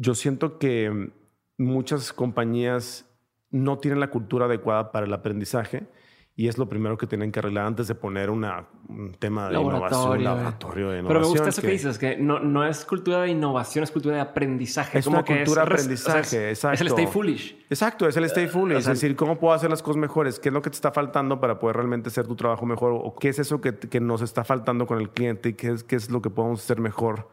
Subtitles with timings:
[0.00, 1.10] yo siento que
[1.58, 3.06] muchas compañías
[3.50, 5.88] no tienen la cultura adecuada para el aprendizaje
[6.34, 9.60] y es lo primero que tienen que arreglar antes de poner una, un tema de
[9.60, 11.06] innovación, un laboratorio de innovación.
[11.08, 14.14] Pero me gusta eso que, dices, que no, no, es cultura de innovación, es cultura
[14.14, 14.98] de aprendizaje.
[14.98, 16.74] Es una cultura de aprendizaje, exacto.
[16.76, 17.66] Es el stay foolish.
[17.68, 18.78] Exacto, es el stay foolish.
[18.78, 20.40] es decir, ¿cómo puedo hacer las cosas mejores?
[20.40, 22.92] ¿Qué es lo que te está faltando para poder realmente hacer tu trabajo mejor?
[22.94, 25.50] ¿O qué es eso que, que nos está faltando con el cliente?
[25.50, 27.28] ¿Y qué es, qué es lo que podemos hacer mejor?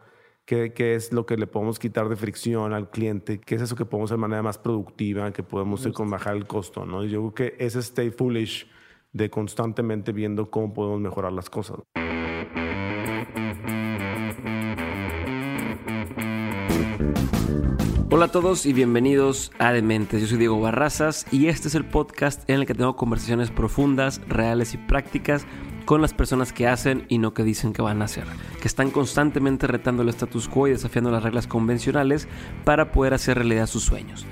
[0.48, 3.38] ¿Qué, ¿Qué, es lo que le podemos quitar de fricción al cliente?
[3.38, 5.30] ¿Qué es eso que podemos hacer de manera más productiva?
[5.30, 7.04] Que podemos hacer con bajar el costo, ¿no?
[7.04, 8.66] Yo creo que ese stay foolish
[9.12, 11.80] de constantemente viendo cómo podemos mejorar las cosas.
[18.10, 20.22] Hola a todos y bienvenidos a Dementes.
[20.22, 24.22] Yo soy Diego Barrazas y este es el podcast en el que tengo conversaciones profundas,
[24.26, 25.46] reales y prácticas
[25.88, 28.24] con las personas que hacen y no que dicen que van a hacer,
[28.60, 32.28] que están constantemente retando el status quo y desafiando las reglas convencionales
[32.64, 34.26] para poder hacer realidad sus sueños.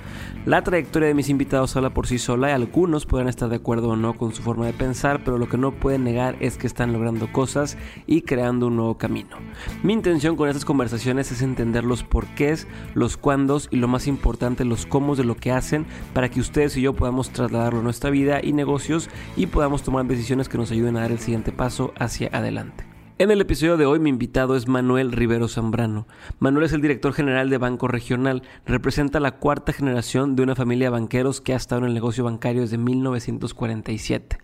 [0.46, 3.88] La trayectoria de mis invitados habla por sí sola y algunos pueden estar de acuerdo
[3.88, 6.68] o no con su forma de pensar, pero lo que no pueden negar es que
[6.68, 9.38] están logrando cosas y creando un nuevo camino.
[9.82, 14.64] Mi intención con estas conversaciones es entender los porqués, los cuándos y lo más importante,
[14.64, 18.10] los cómo de lo que hacen para que ustedes y yo podamos trasladarlo a nuestra
[18.10, 21.92] vida y negocios y podamos tomar decisiones que nos ayuden a dar el siguiente paso
[21.98, 22.95] hacia adelante.
[23.18, 26.06] En el episodio de hoy mi invitado es Manuel Rivero Zambrano.
[26.38, 30.88] Manuel es el director general de Banco Regional, representa la cuarta generación de una familia
[30.88, 34.36] de banqueros que ha estado en el negocio bancario desde 1947.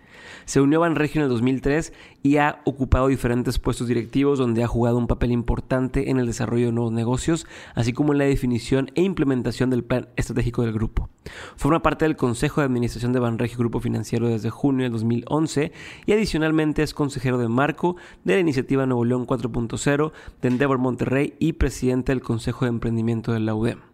[0.45, 4.67] Se unió a Banregio en el 2003 y ha ocupado diferentes puestos directivos donde ha
[4.67, 8.91] jugado un papel importante en el desarrollo de nuevos negocios, así como en la definición
[8.95, 11.09] e implementación del plan estratégico del grupo.
[11.55, 15.71] Forma parte del Consejo de Administración de Banregio Grupo Financiero desde junio de 2011
[16.05, 20.11] y adicionalmente es consejero de marco de la iniciativa Nuevo León 4.0
[20.41, 23.92] de Endeavor Monterrey y presidente del Consejo de Emprendimiento de la UDEM.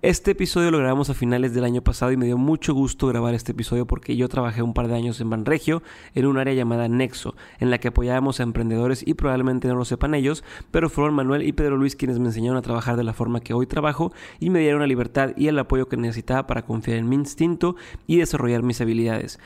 [0.00, 3.34] Este episodio lo grabamos a finales del año pasado y me dio mucho gusto grabar
[3.34, 5.82] este episodio porque yo trabajé un par de años en Banregio
[6.14, 9.84] en un área llamada Nexo, en la que apoyábamos a emprendedores y probablemente no lo
[9.84, 13.12] sepan ellos, pero fueron Manuel y Pedro Luis quienes me enseñaron a trabajar de la
[13.12, 16.62] forma que hoy trabajo y me dieron la libertad y el apoyo que necesitaba para
[16.62, 17.74] confiar en mi instinto
[18.06, 19.40] y desarrollar mis habilidades.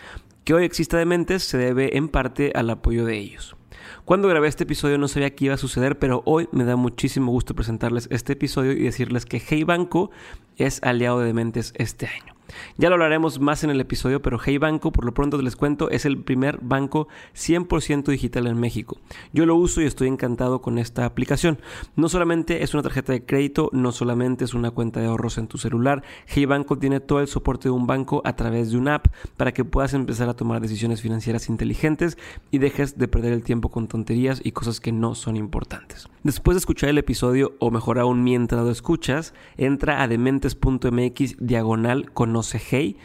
[0.45, 3.57] Que hoy exista de mentes se debe en parte al apoyo de ellos.
[4.05, 7.31] Cuando grabé este episodio no sabía qué iba a suceder, pero hoy me da muchísimo
[7.31, 10.11] gusto presentarles este episodio y decirles que Hey Banco
[10.57, 12.32] es aliado de Dementes este año.
[12.79, 15.91] Ya lo hablaremos más en el episodio, pero Hey Banco, por lo pronto les cuento,
[15.91, 18.99] es el primer banco 100% digital en México.
[19.33, 21.59] Yo lo uso y estoy encantado con esta aplicación.
[21.97, 25.49] No solamente es una tarjeta de crédito, no solamente es una cuenta de ahorros en
[25.49, 28.97] tu celular, Hey Banco tiene todo el soporte de un banco a través de una
[28.97, 32.19] app para que puedas empezar a tomar decisiones financieras inteligentes
[32.51, 36.09] y dejes de perder el tiempo con tonterías y cosas que no son importantes.
[36.23, 42.13] Después de escuchar el episodio, o mejor aún mientras lo escuchas, entra a dementes.mx diagonal
[42.13, 42.97] con conoce Hey,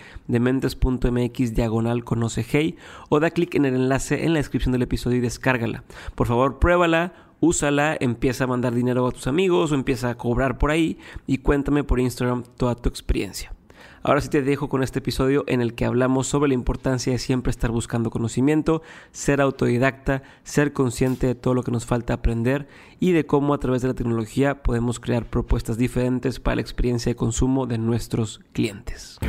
[1.54, 2.76] diagonal conoce Hey,
[3.10, 5.84] o da clic en el enlace en la descripción del episodio y descárgala.
[6.16, 10.58] Por favor, pruébala, úsala, empieza a mandar dinero a tus amigos o empieza a cobrar
[10.58, 10.98] por ahí
[11.28, 13.57] y cuéntame por Instagram toda tu experiencia.
[14.04, 17.20] Ahora sí te dejo con este episodio en el que hablamos sobre la importancia de
[17.20, 22.68] siempre estar buscando conocimiento, ser autodidacta, ser consciente de todo lo que nos falta aprender
[23.00, 27.12] y de cómo a través de la tecnología podemos crear propuestas diferentes para la experiencia
[27.12, 29.20] de consumo de nuestros clientes.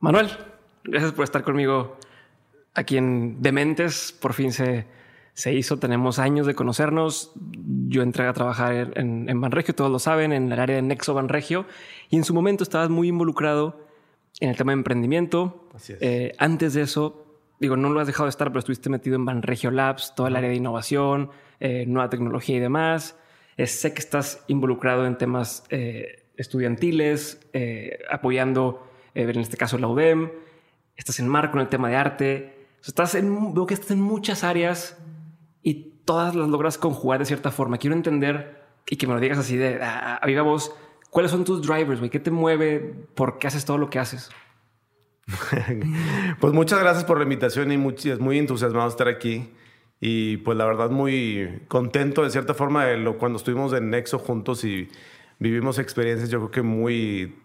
[0.00, 0.30] Manuel,
[0.82, 1.96] gracias por estar conmigo
[2.74, 4.16] aquí en Dementes.
[4.20, 4.86] Por fin se
[5.34, 7.32] se hizo, tenemos años de conocernos.
[7.88, 11.14] Yo entré a trabajar en, en Banregio, todos lo saben, en el área de Nexo
[11.14, 11.66] Banregio,
[12.10, 13.82] y en su momento estabas muy involucrado
[14.40, 15.68] en el tema de emprendimiento.
[16.00, 19.24] Eh, antes de eso, digo, no lo has dejado de estar, pero estuviste metido en
[19.24, 23.16] Banregio Labs, todo el área de innovación, eh, nueva tecnología y demás.
[23.56, 25.64] Eh, sé que estás involucrado en temas
[26.36, 27.40] estudiantiles,
[28.10, 30.30] apoyando, en este caso, la UDEM.
[30.96, 32.66] Estás en Marco en el tema de arte.
[32.84, 34.98] estás en, veo que estás en muchas áreas
[35.62, 37.78] y todas las logras conjugar de cierta forma.
[37.78, 40.74] Quiero entender y que me lo digas así de a, viva voz.
[41.10, 42.10] ¿Cuáles son tus drivers, güey?
[42.10, 42.78] ¿Qué te mueve?
[43.14, 44.30] ¿Por qué haces todo lo que haces?
[46.40, 49.50] pues muchas gracias por la invitación y muy, es muy entusiasmado estar aquí.
[50.00, 54.18] Y pues la verdad muy contento de cierta forma de lo, cuando estuvimos en Nexo
[54.18, 54.88] juntos y
[55.38, 57.36] vivimos experiencias yo creo que muy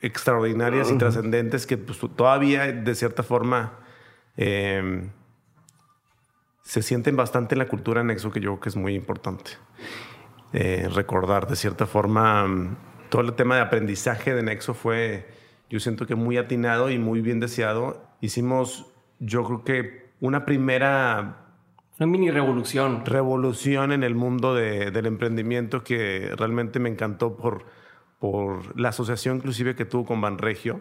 [0.00, 3.78] extraordinarias y trascendentes que pues, todavía de cierta forma
[4.36, 5.08] eh,
[6.62, 9.52] se sienten bastante en la cultura Nexo, que yo creo que es muy importante.
[10.52, 12.76] Eh, recordar, de cierta forma,
[13.08, 15.26] todo el tema de aprendizaje de Nexo fue,
[15.70, 18.02] yo siento que muy atinado y muy bien deseado.
[18.20, 18.86] Hicimos,
[19.18, 21.38] yo creo que una primera
[21.98, 23.04] Una mini revolución.
[23.04, 27.64] Revolución en el mundo del emprendimiento que realmente me encantó por,
[28.18, 30.80] por la asociación inclusive que tuvo con Banregio.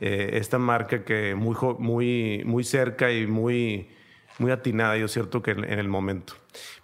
[0.00, 3.90] Eh, esta marca que muy, muy, muy cerca y muy,
[4.40, 6.32] muy atinada, yo cierto que en, el momento.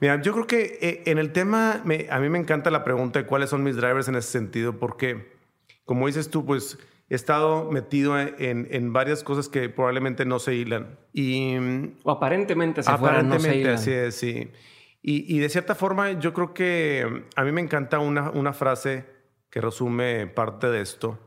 [0.00, 3.26] Mira, yo creo que eh, en el tema, a mí me encanta la pregunta de
[3.26, 5.32] cuáles son mis drivers en ese sentido, porque
[5.84, 10.54] como dices tú, pues he estado metido en, en, varias cosas que probablemente no se
[10.54, 10.98] hilan.
[11.12, 11.56] Y,
[12.02, 13.74] o aparentemente se aparentemente, no se hilan.
[13.74, 14.50] así es, sí.
[15.02, 19.04] Y, y, de cierta forma, yo creo que a mí me encanta una, una frase
[19.50, 21.18] que resume parte de esto,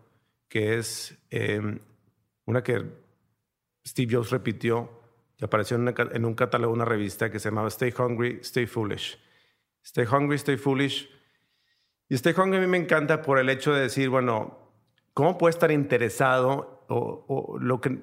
[0.49, 1.79] que es em,
[2.45, 2.83] una que
[3.87, 4.99] Steve Jobs repitió
[5.39, 9.18] y apareció en, en un catálogo, una revista que se llamaba Stay Hungry, Stay Foolish.
[9.83, 11.09] Stay Hungry, Stay Foolish.
[12.09, 14.69] Y Stay Hungry a mí me encanta por el hecho de decir, bueno,
[15.19, 18.00] ¿Cómo puedo estar interesado o, lo que,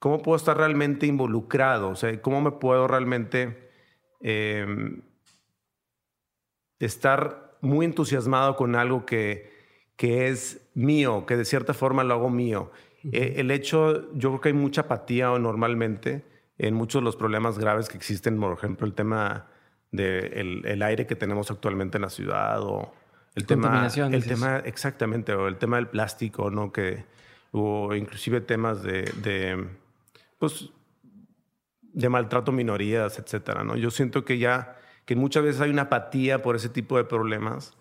[0.00, 1.90] cómo puedo estar realmente involucrado?
[1.90, 3.70] O sea, ¿cómo me puedo realmente
[4.20, 5.02] em,
[6.80, 9.52] estar muy entusiasmado con algo que,
[9.94, 12.72] que es mío, que de cierta forma lo hago mío?
[13.12, 16.24] Eh, el hecho, yo creo que hay mucha apatía normalmente
[16.58, 19.46] en muchos de los problemas graves que existen, por ejemplo, el tema
[19.90, 22.92] del el aire que tenemos actualmente en la ciudad o
[23.34, 26.72] el tema, el tema, exactamente, o el tema del plástico, ¿no?
[26.72, 27.04] Que,
[27.52, 29.64] o inclusive temas de, de,
[30.38, 30.70] pues,
[31.82, 33.76] de maltrato a minorías, etcétera, ¿no?
[33.76, 37.76] Yo siento que ya, que muchas veces hay una apatía por ese tipo de problemas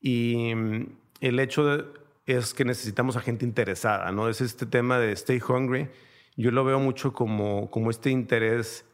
[0.00, 0.86] y mm,
[1.20, 1.84] el hecho
[2.26, 4.28] es que necesitamos a gente interesada, ¿no?
[4.28, 5.88] Es este tema de stay hungry.
[6.36, 8.86] Yo lo veo mucho como, como este interés.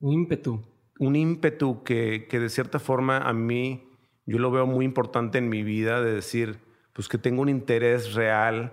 [0.00, 0.62] Un ímpetu.
[0.98, 3.88] Un ímpetu que, que de cierta forma a mí
[4.26, 6.58] yo lo veo muy importante en mi vida de decir,
[6.92, 8.72] pues que tengo un interés real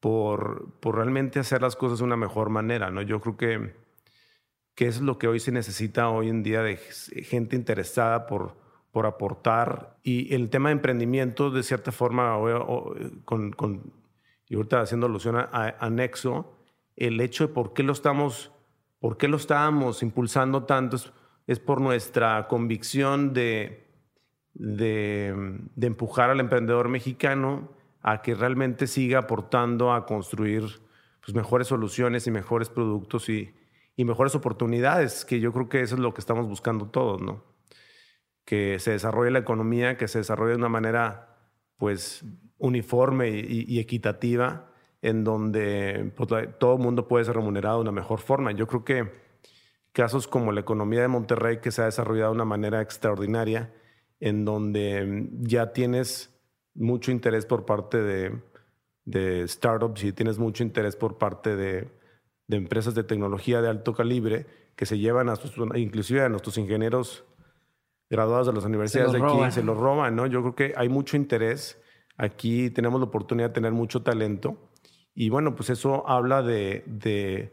[0.00, 3.00] por, por realmente hacer las cosas de una mejor manera, ¿no?
[3.00, 3.74] Yo creo que,
[4.74, 8.56] que es lo que hoy se necesita hoy en día de gente interesada por,
[8.90, 9.96] por aportar.
[10.02, 12.36] Y el tema de emprendimiento, de cierta forma,
[13.24, 13.92] con, con,
[14.46, 16.53] y ahorita haciendo alusión a, a, Nexo,
[16.96, 18.52] el hecho de por qué lo estamos,
[19.00, 20.98] por qué lo estábamos impulsando tanto
[21.46, 23.84] es, por nuestra convicción de
[24.54, 25.34] de,
[25.80, 27.68] empujar al emprendedor mexicano
[28.02, 30.64] a que realmente siga aportando a construir
[31.24, 33.54] pues, mejores soluciones y mejores productos y,
[33.96, 37.44] mejores oportunidades, que yo creo que eso es lo que estamos buscando todos, ¿no?
[38.44, 41.38] Que se desarrolle la economía, que se desarrolle de una manera
[41.76, 42.24] pues
[42.58, 44.72] uniforme y, equitativa,
[45.04, 48.52] en donde pues, todo el mundo puede ser remunerado de una mejor forma.
[48.52, 49.12] Yo creo que
[49.92, 53.70] casos como la economía de Monterrey, que se ha desarrollado de una manera extraordinaria,
[54.18, 56.34] en donde ya tienes
[56.74, 58.40] mucho interés por parte de,
[59.04, 61.86] de startups y tienes mucho interés por parte de,
[62.46, 66.56] de, empresas de tecnología de alto calibre que se llevan a sus, inclusive a nuestros
[66.56, 67.26] ingenieros
[68.08, 70.26] graduados de las universidades de aquí, se los roban, ¿no?
[70.26, 71.78] Yo creo que hay mucho interés.
[72.16, 74.70] Aquí tenemos la oportunidad de tener mucho talento.
[75.14, 77.52] Y bueno, pues eso habla de, de,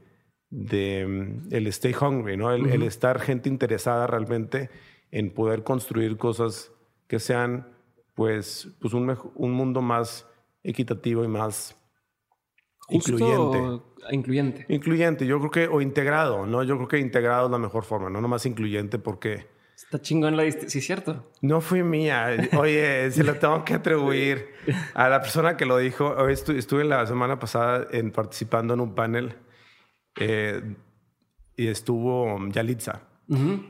[0.50, 2.52] de mm, el stay hungry, ¿no?
[2.52, 4.70] El, el, estar gente interesada realmente
[5.12, 6.72] en poder construir cosas
[7.08, 7.68] que sean
[8.16, 10.28] pues, pues un, un mundo más
[10.64, 11.76] equitativo y más
[12.90, 13.82] incluyente.
[14.10, 14.66] Incluyente.
[14.68, 16.64] Incluyente, yo creo que, o integrado, ¿no?
[16.64, 19.61] Yo creo que integrado es la mejor forma, no nomás incluyente porque...
[19.84, 21.32] Está chingón la Sí, es cierto.
[21.42, 22.50] No fui mía.
[22.58, 24.54] Oye, se lo tengo que atribuir
[24.94, 26.16] a la persona que lo dijo.
[26.18, 29.36] Hoy estuve la semana pasada en, participando en un panel
[30.18, 30.62] eh,
[31.58, 33.02] y estuvo Yalitza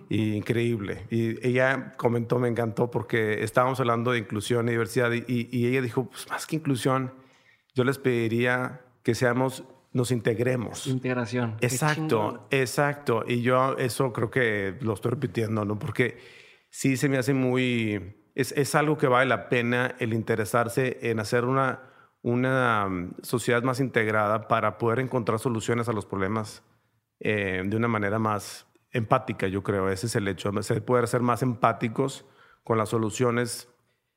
[0.09, 1.05] increíble.
[1.09, 6.09] Y ella comentó, me encantó, porque estábamos hablando de inclusión y diversidad y, ella dijo,
[6.09, 7.13] pues más que inclusión,
[7.75, 10.87] yo les pediría que seamos, nos integremos.
[10.87, 11.57] Integración.
[11.61, 13.23] Exacto, exacto.
[13.27, 15.77] Y yo eso creo que lo estoy repitiendo, ¿no?
[15.77, 16.17] Porque
[16.69, 21.19] sí se me hace muy, es, es algo que vale la pena el interesarse en
[21.19, 21.81] hacer una,
[22.21, 26.63] una um, sociedad más integrada para poder encontrar soluciones a los problemas
[27.19, 29.89] eh, de una manera más empática, yo creo.
[29.89, 30.51] Ese es el hecho.
[30.63, 32.25] Se poder ser más empáticos
[32.63, 33.69] con las soluciones.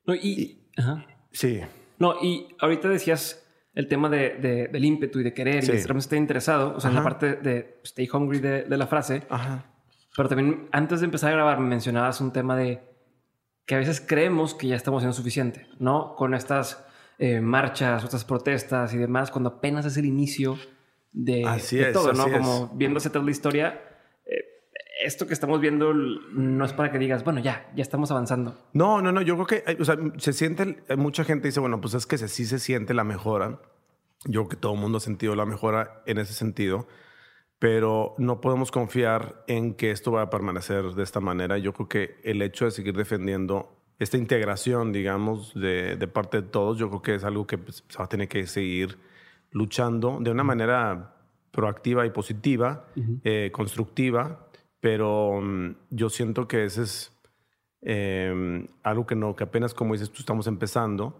[0.05, 0.69] No, y,
[1.31, 1.61] sí.
[1.99, 3.44] No, y ahorita decías
[3.75, 6.89] el tema de, del ímpetu y de querer y de realmente estar interesado, o sea,
[6.89, 9.23] en la parte de stay hungry de, la frase.
[9.29, 9.65] Ajá.
[10.15, 12.81] Pero también antes de empezar a grabar me mencionabas un tema de
[13.65, 16.15] que a veces creemos que ya estamos haciendo suficiente, ¿no?
[16.15, 16.85] Con estas
[17.17, 20.57] eh, marchas, estas protestas y demás, cuando apenas es el inicio
[21.11, 22.31] de, así todo, ¿no?
[22.31, 23.81] Como viéndose toda la historia,
[25.05, 28.57] esto que estamos viendo no es para que digas, bueno, ya, ya estamos avanzando.
[28.73, 31.93] No, no, no, yo creo que, o sea, se siente, mucha gente dice, bueno, pues
[31.93, 33.59] es que sí se siente la mejora.
[34.25, 36.87] Yo creo que todo el mundo ha sentido la mejora en ese sentido.
[37.59, 41.57] pero no podemos confiar en que esto va a permanecer de esta manera.
[41.57, 46.47] Yo creo que el hecho de seguir defendiendo esta integración, digamos, de, de parte de
[46.47, 48.97] todos, yo creo que es algo que pues, se va a tener que seguir
[49.51, 51.15] luchando de una manera
[51.51, 52.87] proactiva y positiva,
[53.23, 54.44] eh, constructiva,
[54.85, 57.11] pero mm, yo siento que ese es
[57.81, 61.19] eh, algo que, no, que apenas, como dices tú, estamos empezando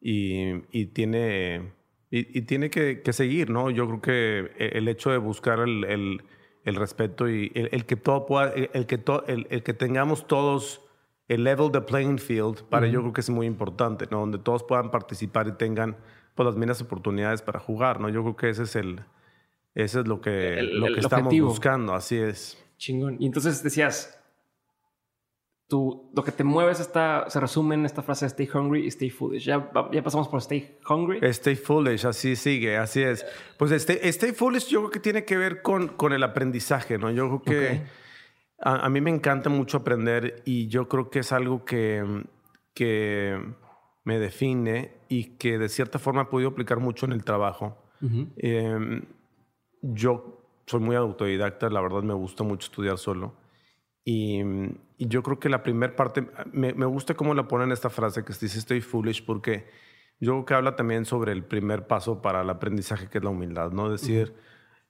[0.00, 1.74] y, y tiene,
[2.10, 3.70] y, tiene que, que, seguir, ¿no?
[3.70, 6.24] Yo creo que el hecho de buscar el, el,
[6.64, 10.82] el respeto y el, que todo pueda, el, que to, el, que tengamos todos
[11.28, 14.18] el level de playing field, para yo creo que es muy importante, ¿no?
[14.18, 15.96] Donde todos puedan participar y tengan
[16.34, 18.08] pues, las mismas oportunidades para jugar, ¿no?
[18.08, 19.04] Yo creo que ese es el,
[19.76, 22.63] ese es lo que, lo que estamos buscando, así es.
[22.84, 23.16] Chingón.
[23.18, 24.20] Y entonces decías,
[25.68, 29.08] tú, lo que te mueves está, se resume en esta frase stay hungry y stay
[29.08, 29.46] foolish.
[29.46, 31.18] Ya, ya pasamos por stay hungry.
[31.22, 33.24] Stay foolish, así sigue, así es.
[33.58, 37.10] Pues stay, stay foolish yo creo que tiene que ver con, con el aprendizaje, ¿no?
[37.10, 37.82] Yo creo que
[38.60, 42.04] a, mí me encanta mucho aprender y yo creo que es algo que,
[42.74, 43.40] que
[44.04, 47.78] me define y que de cierta forma he podido aplicar mucho en el trabajo.
[48.36, 49.02] eh,
[49.80, 53.34] yo soy muy autodidacta, la verdad me gusta mucho estudiar solo.
[54.04, 54.42] Y,
[54.98, 58.32] yo creo que la primera parte, me, me, gusta cómo la ponen esta frase que
[58.32, 59.66] dice estoy foolish, porque
[60.20, 63.30] yo creo que habla también sobre el primer paso para el aprendizaje, que es la
[63.30, 63.92] humildad, ¿no?
[63.92, 64.34] Es decir,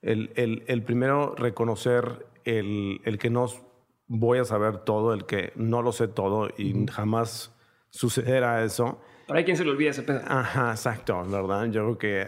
[0.03, 3.47] el, el, el, primero reconocer el, el, que no
[4.07, 7.55] voy a saber todo, el que no lo sé todo y jamás
[7.91, 9.01] sucederá eso.
[9.27, 10.21] Para hay quien se le olvida ese pedo.
[10.27, 11.67] Ajá, exacto, ¿verdad?
[11.67, 12.21] Yo creo que,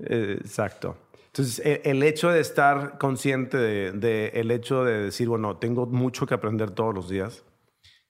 [0.00, 0.96] eh, exacto.
[1.34, 6.26] Entonces, e, el, hecho de estar consciente de, el hecho de decir, bueno, tengo mucho
[6.28, 7.44] que aprender todos los días,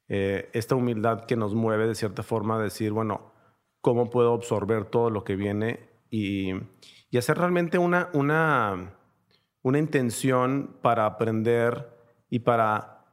[0.08, 3.32] eh, esta humildad que nos mueve de cierta forma a decir, bueno,
[3.80, 5.88] ¿cómo puedo absorber todo lo que viene?
[6.10, 6.52] Y,
[7.10, 8.92] y hacer realmente una, una,
[9.62, 11.88] una intención para aprender
[12.28, 13.06] y para,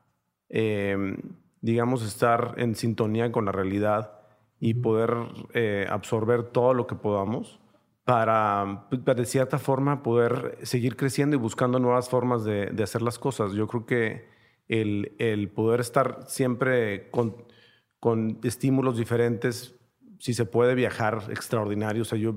[0.49, 1.15] eh,
[1.61, 4.19] digamos, estar en sintonía con la realidad
[4.59, 5.15] y poder
[5.53, 7.61] eh, absorber todo lo que podamos
[8.03, 13.01] para, pues, de cierta forma, poder seguir creciendo y buscando nuevas formas de, de hacer
[13.01, 13.53] las cosas.
[13.53, 14.29] Yo creo que
[14.67, 17.45] el, el poder estar siempre con,
[17.99, 19.75] con, estímulos diferentes,
[20.19, 22.03] si se puede viajar, extraordinario.
[22.03, 22.35] O sea, yo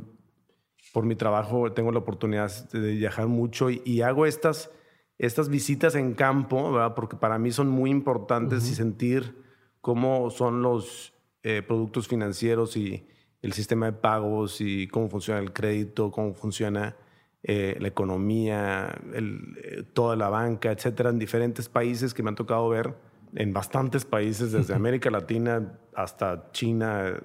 [0.92, 4.71] por mi trabajo tengo la oportunidad de viajar mucho y, y hago estas,
[5.18, 6.94] estas visitas en campo, ¿verdad?
[6.94, 9.42] porque para mí son muy importantes y sentir
[9.80, 13.06] cómo son los eh, productos financieros y
[13.44, 16.96] el sistema de pagos y cómo funciona el crédito, cómo funciona
[17.42, 22.66] eh, la economía, eh, toda la banca, etcétera, en diferentes países que me han tocado
[22.70, 22.94] ver,
[23.34, 27.20] en bastantes países, desde América Latina hasta China,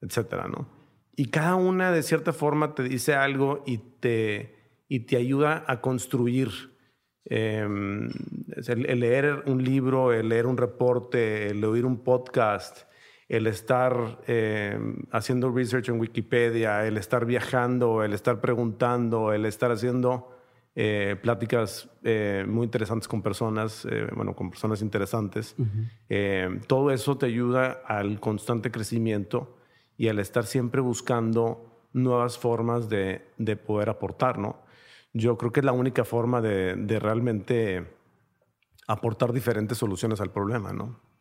[0.00, 0.66] etcétera, ¿no?
[1.14, 4.56] Y cada una, de cierta forma, te dice algo y te,
[4.88, 6.72] y te ayuda a construir.
[7.26, 8.10] Em,
[8.66, 12.90] el, leer un libro, el leer un reporte, el oír un podcast,
[13.32, 14.78] el estar eh,
[15.10, 20.36] haciendo research en Wikipedia, el estar viajando, el estar preguntando, el estar haciendo
[20.74, 25.56] eh, pláticas eh, muy interesantes con personas, bueno, con personas interesantes.
[26.66, 29.56] todo eso te ayuda al constante crecimiento
[29.96, 34.60] y al estar siempre buscando nuevas formas de, de poder aportar, ¿no?
[35.14, 37.96] Yo creo que es la única forma de, de realmente
[38.86, 41.11] aportar diferentes soluciones al problema, ¿no?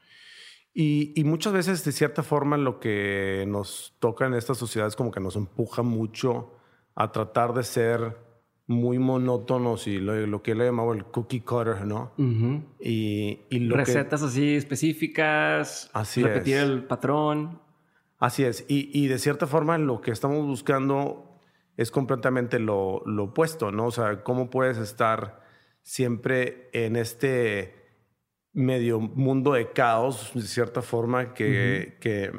[0.73, 5.19] Y, muchas veces, de cierta forma, lo que nos toca en estas sociedades como que
[5.19, 6.53] nos empuja mucho
[6.95, 8.17] a tratar de ser
[8.67, 12.13] muy monótonos y lo, que le llamado el cookie cutter, ¿no?
[12.79, 17.59] y, Recetas así específicas, así repetir el patrón.
[18.17, 18.63] Así es.
[18.69, 21.39] Y, de cierta forma, lo que estamos buscando
[21.75, 23.87] es completamente lo, lo opuesto, ¿no?
[23.87, 25.41] O sea, cómo puedes estar
[25.81, 27.80] siempre en este
[28.53, 32.31] medio mundo de caos, de cierta forma, que, que,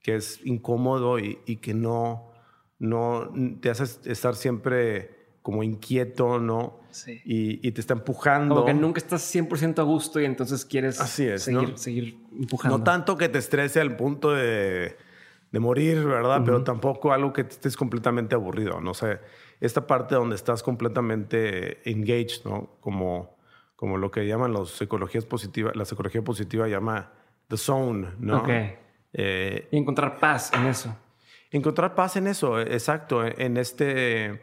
[0.00, 2.32] que, es incómodo y, y, que no,
[2.78, 6.80] no te hace estar siempre como inquieto, ¿no?
[6.90, 7.20] Sí.
[7.24, 8.54] Y, y, te está empujando.
[8.54, 12.78] Como que nunca estás 100% a gusto y entonces quieres Así es, seguir, seguir empujando.
[12.78, 14.96] No tanto que te estrese al punto de,
[15.50, 16.42] de morir, ¿verdad?
[16.44, 19.20] Pero tampoco algo que estés completamente aburrido, no sé.
[19.60, 22.76] Esta parte donde estás completamente engaged, ¿no?
[22.80, 23.36] Como
[23.82, 27.10] como lo que llaman los psicologías positivas, la psicología positiva llama
[27.48, 28.38] the zone, ¿no?
[28.38, 28.48] Ok.
[29.12, 30.96] Eh, y encontrar paz en eso.
[31.50, 34.40] Encontrar paz en eso, exacto, en este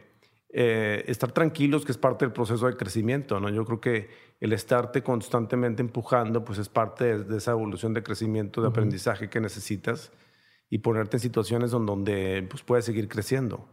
[0.50, 3.48] eh, estar tranquilos que es parte del proceso de crecimiento, ¿no?
[3.48, 8.60] Yo creo que el estarte constantemente empujando, pues es parte de, esa evolución de crecimiento,
[8.60, 10.12] de aprendizaje que necesitas
[10.68, 13.66] y ponerte en situaciones donde, pues puedes seguir creciendo.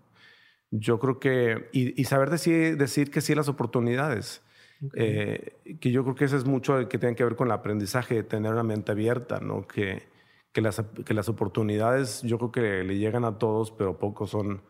[0.72, 4.47] yo creo que, y, saber decir, decir que sí a las oportunidades.
[4.96, 7.54] Eh, que yo creo que eso es mucho el que tiene que ver con el
[7.54, 9.68] aprendizaje, de tener una mente abierta, ¿no?
[9.68, 10.04] Que,
[10.52, 14.62] que, las, que las oportunidades yo creo que le llegan a todos, pero pocos son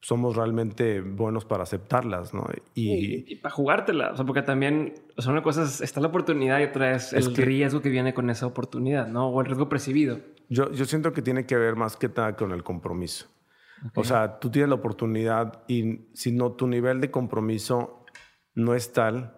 [0.00, 2.46] somos realmente buenos para aceptarlas, ¿no?
[2.74, 6.60] Y, para jugártela, o sea, porque también, o sea, una cosa es, está la oportunidad
[6.60, 9.28] y otra es, el riesgo que viene con esa oportunidad, ¿no?
[9.28, 10.20] O el riesgo percibido.
[10.48, 13.26] Yo, yo siento que tiene que ver más que nada con el compromiso.
[13.94, 18.04] O sea, tú tienes la oportunidad y si no, tu nivel de compromiso
[18.54, 19.36] no es tal,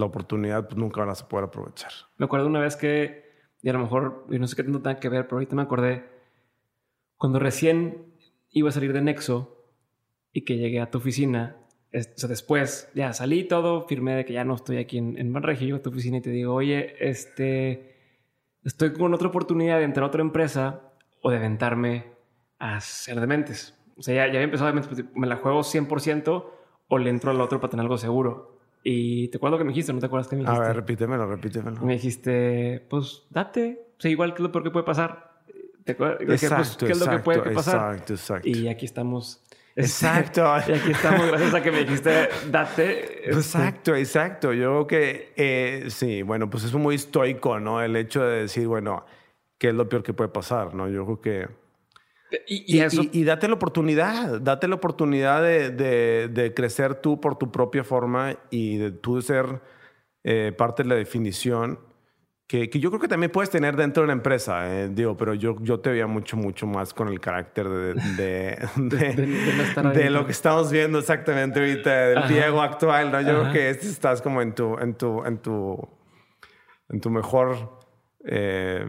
[0.00, 1.92] la oportunidad pues, nunca vas a poder aprovechar.
[2.16, 3.30] Me acuerdo una vez que,
[3.62, 5.62] y a lo mejor, y no sé qué tanto tenga que ver, pero ahorita me
[5.62, 6.04] acordé,
[7.16, 8.14] cuando recién
[8.50, 9.56] iba a salir de Nexo,
[10.32, 11.56] y que llegué a tu oficina,
[11.92, 15.32] o sea, después ya salí todo, firmé de que ya no estoy aquí en, en
[15.32, 17.96] Banregio, llego a tu oficina y te digo, oye, este,
[18.64, 22.06] estoy con otra oportunidad de entrar a otra empresa o de aventarme
[22.58, 23.76] a ser dementes.
[23.96, 26.44] O sea, ya, ya había empezado, pues, me la juego 100%
[26.88, 28.59] o le entro al otro para tener algo seguro.
[28.82, 30.62] Y te acuerdo que me dijiste, ¿no te acuerdas que me dijiste?
[30.62, 31.80] A ver, repítemelo, repítemelo.
[31.82, 35.30] Me dijiste, pues date, o sea, igual que lo peor que puede pasar.
[35.84, 36.18] ¿Te acuerdas?
[36.24, 37.94] Pues, exacto, ¿qué es lo que puede pasar?
[37.94, 38.48] Exacto, exacto.
[38.48, 39.42] Y aquí estamos
[39.76, 40.42] Exacto.
[40.68, 43.28] y aquí estamos, gracias a que me dijiste, date.
[43.28, 43.30] Este.
[43.30, 44.52] Exacto, exacto.
[44.52, 47.82] Yo creo que eh, sí, bueno, pues es muy estoico, ¿no?
[47.82, 49.04] El hecho de decir, bueno,
[49.58, 50.88] ¿qué es lo peor que puede pasar, no?
[50.88, 51.48] Yo creo que.
[52.46, 52.80] Y,
[53.12, 57.82] y, date la oportunidad, date la oportunidad de, de, de, crecer tú por tu propia
[57.82, 59.60] forma y de tú ser
[60.22, 61.80] eh, parte de la definición
[62.50, 65.56] que, yo creo que también puedes tener dentro de una empresa, eh, digo, pero yo,
[65.60, 68.58] yo te veía mucho, mucho más con el carácter de, de,
[69.94, 73.20] de, lo que estamos viendo exactamente ahorita, del Diego actual, ¿no?
[73.20, 75.78] Yo creo que estás como en tu, en tu, en tu,
[76.88, 77.78] en tu mejor,
[78.24, 78.84] eh,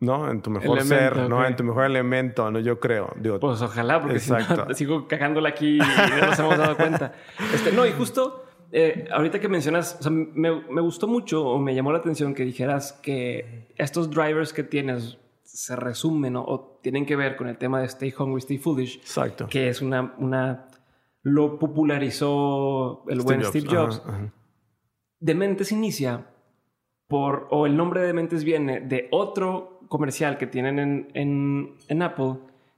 [0.00, 0.30] ¿no?
[0.30, 1.46] En tu mejor ser, ¿no?
[1.46, 2.58] En tu mejor elemento, ¿no?
[2.58, 3.12] Yo creo.
[3.16, 4.38] Digo, pues ojalá, porque si no,
[4.74, 7.12] sigo cagándola aquí y no nos hemos dado cuenta.
[7.54, 11.98] Este, no, y justo eh, ahorita que mencionas, me, gustó mucho o me llamó la
[11.98, 17.48] atención que dijeras que estos drivers que tienes se resumen o tienen que ver con
[17.48, 18.98] el tema de Stay Hungry, Stay Foolish.
[18.98, 19.48] Exacto.
[19.48, 20.68] Que es una, una
[21.22, 24.02] lo popularizó el buen Steve Jobs.
[25.18, 26.28] Dementes inicia
[27.08, 32.02] por, o el nombre de Dementes viene de otro comercial que tienen en, en, en
[32.02, 32.36] Apple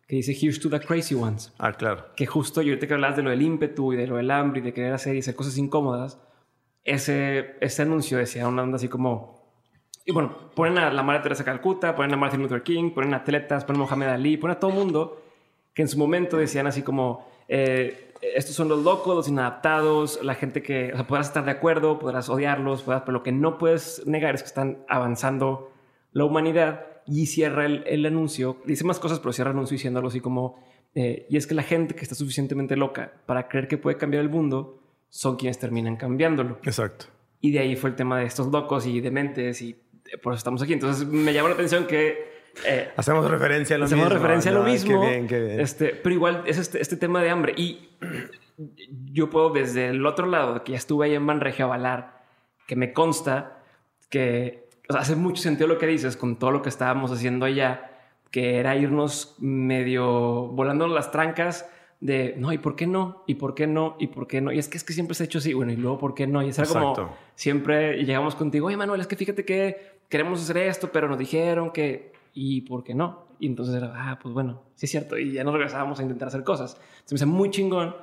[0.08, 1.52] que dice Here's to the Crazy Ones.
[1.58, 2.06] Ah, claro.
[2.16, 4.60] Que justo yo ahorita que hablas de lo del ímpetu y de lo del hambre
[4.60, 6.18] y de querer hacer y hacer cosas incómodas,
[6.84, 9.40] ese, ese anuncio decía una onda así como.
[10.04, 13.64] Y bueno, ponen a la Madre Teresa Calcuta, ponen a Martin Luther King, ponen atletas,
[13.64, 15.22] ponen a Mohamed Ali, ponen a todo mundo
[15.72, 17.30] que en su momento decían así como.
[17.48, 21.50] Eh, estos son los locos, los inadaptados, la gente que, o sea, podrás estar de
[21.50, 25.72] acuerdo, podrás odiarlos, podrás, pero lo que no puedes negar es que están avanzando
[26.12, 30.08] la humanidad y cierra el, anuncio, dice más cosas, pero cierra el anuncio diciendo algo
[30.08, 30.62] así como,
[30.94, 34.22] eh, y es que la gente que está suficientemente loca para creer que puede cambiar
[34.22, 36.58] el mundo son quienes terminan cambiándolo.
[36.62, 37.06] Exacto.
[37.40, 39.76] Y de ahí fue el tema de estos locos y dementes y
[40.22, 40.72] por eso estamos aquí.
[40.72, 42.32] Entonces me llamó la atención que...
[42.66, 43.96] Eh, hacemos referencia a lo mismo.
[43.96, 45.00] Hacemos referencia a lo mismo.
[45.00, 45.60] Qué bien, qué bien.
[45.60, 47.54] Este, pero igual es este, este, tema de hambre.
[47.56, 47.90] Y
[49.12, 52.24] yo puedo desde el otro lado, que ya estuve ahí en Manregio a avalar,
[52.66, 53.62] que me consta
[54.08, 54.61] que
[54.94, 57.90] hace mucho sentido lo que dices con todo lo que estábamos haciendo allá,
[58.30, 61.68] que era irnos medio volando las trancas
[62.00, 63.22] de no, ¿y por qué no?
[63.26, 63.96] ¿Y por qué no?
[63.98, 64.50] ¿Y por qué no?
[64.52, 66.26] Y es que es que siempre se ha hecho así, bueno, y luego ¿por qué
[66.26, 66.42] no?
[66.42, 70.56] Y es algo como siempre llegamos contigo, oye Manuel, es que fíjate que queremos hacer
[70.58, 73.28] esto, pero nos dijeron que, ¿y por qué no?
[73.38, 76.28] Y entonces era, ah, pues bueno, sí es cierto, y ya nos regresábamos a intentar
[76.28, 76.80] hacer cosas.
[77.04, 77.94] Se me hace muy chingón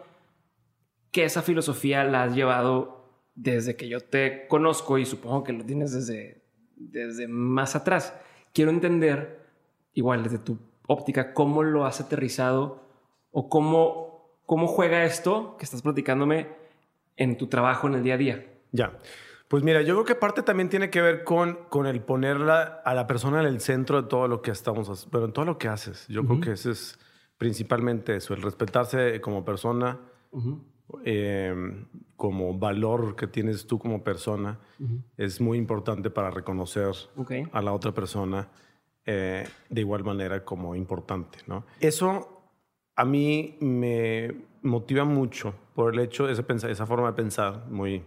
[1.12, 3.00] que esa filosofía la has llevado
[3.36, 6.39] desde que yo te conozco y supongo que lo tienes desde
[6.80, 8.14] desde más atrás.
[8.54, 9.46] Quiero entender,
[9.94, 12.84] igual desde tu óptica, cómo lo has aterrizado
[13.32, 16.48] o cómo, cómo juega esto que estás platicándome
[17.16, 18.48] en tu trabajo en el día a día.
[18.72, 18.98] Ya.
[19.48, 22.94] Pues mira, yo creo que parte también tiene que ver con, con el ponerla a
[22.94, 25.68] la persona en el centro de todo lo que estamos pero en todo lo que
[25.68, 26.08] haces.
[26.08, 27.00] Yo creo que ese es
[27.38, 29.98] principalmente eso, el respetarse como persona,
[31.06, 34.60] eh, como valor que tienes tú como persona
[35.18, 36.92] es muy importante para reconocer
[37.52, 38.50] a la otra persona
[39.06, 41.40] eh, de igual manera como importante.
[41.48, 41.66] ¿no?
[41.80, 42.44] Eso
[42.96, 48.04] a mí me motiva mucho por el hecho esa, esa forma de pensar muy,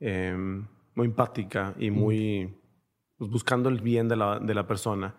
[0.00, 2.54] em, muy empática y muy
[3.16, 5.14] pues, buscando el bien de la, de la persona.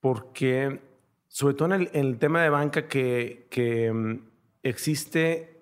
[0.00, 0.80] Porque,
[1.26, 4.29] sobre todo en el, en el tema de banca, que, que em,
[4.62, 5.60] existe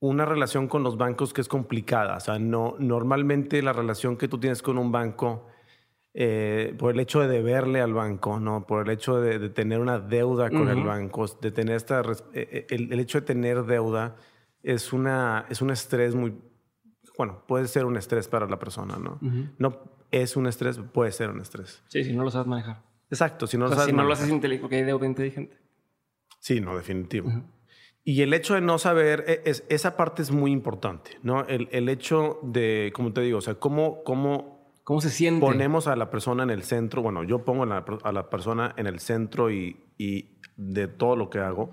[0.00, 2.16] una relación con los bancos que es complicada.
[2.16, 5.46] O sea, no, normalmente la relación que tú tienes con un banco
[6.14, 8.66] eh, por el hecho de deberle al banco, ¿no?
[8.66, 12.02] Por el hecho de, tener una deuda con el banco, de tener esta...
[12.32, 14.16] Eh, el, el, hecho de tener deuda
[14.62, 16.34] es, una, es un estrés muy...
[17.16, 19.18] Bueno, puede ser un estrés para la persona, ¿no?
[19.58, 21.82] No es un estrés, puede ser un estrés.
[21.88, 22.82] Sí, si no lo sabes manejar.
[23.10, 25.56] Exacto, si no lo sabes si no lo haces inteligente, porque hay deuda inteligente.
[26.38, 27.30] Sí, no, definitivo.
[28.04, 31.46] Y el hecho de no saber, e, es, esa parte es muy importante, ¿no?
[31.46, 35.44] El, el hecho de, como te digo, o sea, cómo, cómo ¿Cómo se siente?
[35.44, 39.00] Ponemos a la persona en el centro, bueno, yo pongo a la, persona en el
[39.00, 39.76] centro y,
[40.56, 41.72] de todo lo que hago.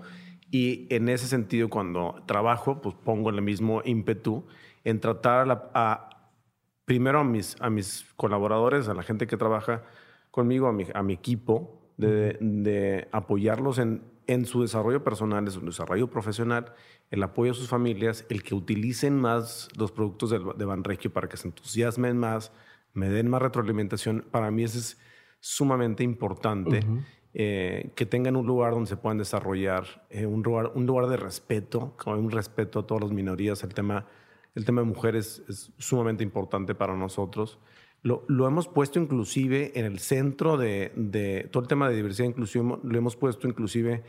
[0.50, 4.44] Y en ese sentido, cuando trabajo, pues pongo el mismo ímpetu
[4.84, 6.10] en tratar a,
[6.84, 9.84] primero a mis, a mis colaboradores, a la gente que trabaja
[10.30, 15.60] conmigo, a mi, a mi equipo, de, apoyarlos en, en, su desarrollo personal, en su
[15.60, 16.74] desarrollo profesional,
[17.10, 21.28] el apoyo a sus familias, el que utilicen más los productos de, de Banregio para
[21.28, 22.52] que se entusiasmen más,
[22.92, 24.98] me den más retroalimentación, para mí eso es
[25.40, 26.80] sumamente importante.
[27.38, 31.18] Eh, que tengan un lugar donde se puedan desarrollar, eh, un, lugar, un lugar de
[31.18, 33.62] respeto, un respeto a todas las minorías.
[33.62, 34.06] El tema,
[34.54, 37.58] el tema de mujeres es sumamente importante para nosotros.
[38.06, 42.28] Lo, lo hemos puesto inclusive en el centro de, de, todo el tema de diversidad
[42.28, 44.04] inclusión, lo hemos puesto inclusive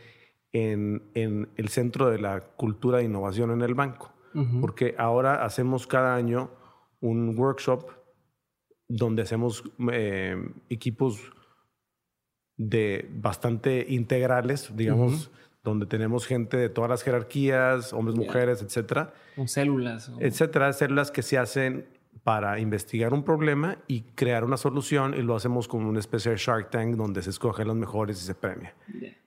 [0.52, 4.14] en, en el centro de la cultura de innovación en el banco,
[4.60, 6.48] porque ahora hacemos cada año
[7.00, 7.90] un workshop
[8.86, 11.32] donde hacemos eh, equipos
[12.56, 15.32] de bastante integrales, digamos,
[15.64, 19.12] donde tenemos gente de todas las jerarquías, hombres, mujeres, etcétera.
[19.34, 20.12] Con células.
[20.20, 25.34] Etcétera, células que se hacen para investigar un problema y crear una solución y lo
[25.36, 28.74] hacemos con una especie de Shark Tank donde se escogen los mejores y se premia.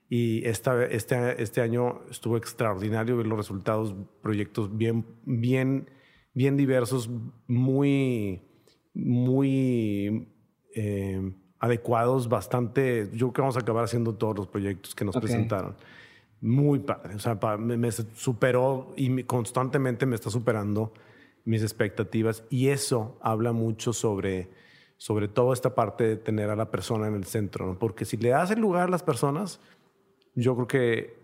[0.10, 5.90] Y esta, este, este año estuvo extraordinario ver los resultados, proyectos bien, bien,
[6.34, 7.10] bien diversos,
[7.48, 8.42] muy
[8.94, 10.28] muy
[10.76, 13.10] eh, adecuados, bastante.
[13.14, 15.76] Yo creo que vamos a acabar haciendo todos los proyectos que nos presentaron.
[16.42, 17.16] Muy padre.
[17.16, 20.94] O sea, me, superó y constantemente me está superando
[21.46, 22.44] mis expectativas.
[22.50, 24.50] Y eso habla mucho sobre,
[24.98, 27.68] sobre toda esta parte de tener a la persona en el centro.
[27.68, 27.80] ¿no?
[27.80, 29.60] Porque si le das el lugar a las personas,
[30.36, 31.22] yo creo que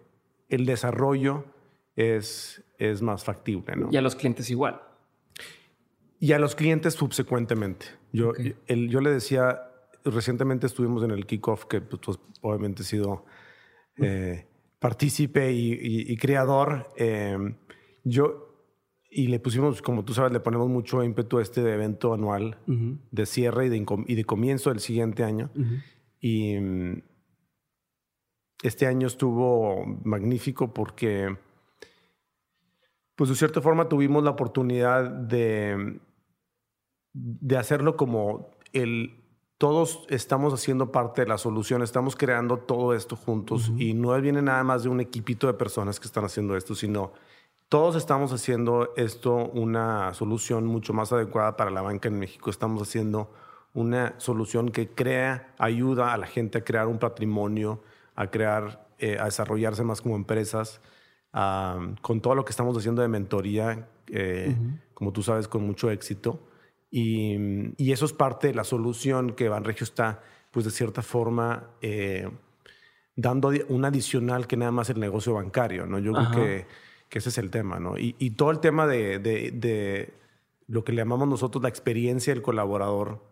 [0.50, 1.46] el desarrollo
[1.96, 3.76] es, es más factible.
[3.76, 3.90] ¿no?
[3.92, 4.82] Y a los clientes igual.
[6.20, 7.88] Y a los clientes subsecuentemente.
[8.12, 8.34] Yo,
[8.68, 9.62] yo le decía,
[10.04, 13.26] recientemente estuvimos en el kickoff, que pues, pues obviamente he sido
[13.98, 14.48] eh,
[14.80, 16.92] partícipe y, creador.
[16.96, 17.56] Em,
[18.04, 18.47] yo,
[19.18, 23.26] y le pusimos, como tú sabes, le ponemos mucho ímpetu a este evento anual de
[23.26, 25.50] cierre y de, y de, comienzo del siguiente año.
[26.22, 27.02] Y mm,
[28.62, 31.36] este año estuvo magnífico porque,
[33.16, 36.00] pues de cierta forma tuvimos la oportunidad de
[37.18, 39.24] de hacerlo como el
[39.58, 44.44] todos estamos haciendo parte de la solución, estamos creando todo esto juntos y no viene
[44.44, 47.14] nada más de un equipito de personas que están haciendo esto, sino
[47.70, 52.50] todos estamos haciendo esto una solución mucho más adecuada para la banca en México.
[52.50, 53.34] Estamos haciendo
[53.74, 57.84] una solución que crea, ayuda a la gente a crear un patrimonio,
[58.16, 60.82] a crear, eh, a desarrollarse más como empresas,
[62.02, 64.56] con todo lo que estamos haciendo de mentoría, eh,
[64.96, 66.40] como tú sabes, con mucho éxito.
[66.90, 72.28] Y, eso es parte de la solución que Banregio está, pues de cierta forma, eh,
[73.16, 76.00] dando un adicional que nada más el negocio bancario, ¿no?
[76.00, 76.68] Yo creo que,
[77.10, 77.98] que, ese es el tema, ¿no?
[77.98, 80.14] Y, todo el tema de, de,
[80.68, 83.24] lo que le llamamos nosotros la experiencia del colaborador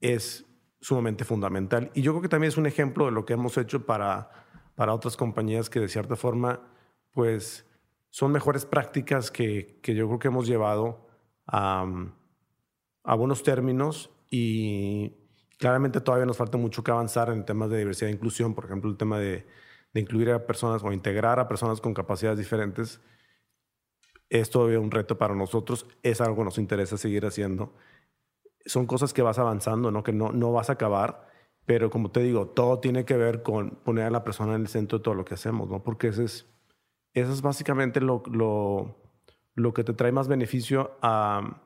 [0.00, 0.46] es
[0.80, 1.90] sumamente fundamental.
[1.94, 4.30] Y yo creo que también es un ejemplo de lo que hemos hecho para,
[4.74, 6.60] para otras compañías que de cierta forma,
[7.12, 7.66] pues,
[8.10, 11.08] son mejores prácticas que, que yo creo que hemos llevado
[11.46, 11.84] a
[13.08, 15.14] a buenos términos y
[15.58, 18.90] claramente todavía nos falta mucho que avanzar en temas de diversidad e inclusión, por ejemplo,
[18.90, 19.46] el tema de,
[19.94, 23.00] incluir a personas o integrar a personas con capacidades diferentes
[24.30, 27.72] es todavía un reto para nosotros, es algo que nos interesa seguir haciendo.
[28.66, 30.02] Son cosas que vas avanzando, ¿no?
[30.02, 31.26] que no, no vas a acabar,
[31.64, 34.68] pero como te digo, todo tiene que ver con poner a la persona en el
[34.68, 35.82] centro de todo lo que hacemos, ¿no?
[35.82, 36.46] porque ese es,
[37.14, 38.96] eso es básicamente lo, lo,
[39.54, 41.62] lo que te trae más beneficio a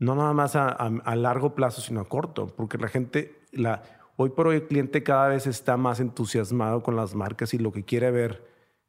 [0.00, 3.82] no nada más a, largo plazo, sino a corto, porque la gente, la,
[4.20, 7.70] hoy por hoy el cliente cada vez está más entusiasmado con las marcas y lo
[7.72, 8.44] que quiere ver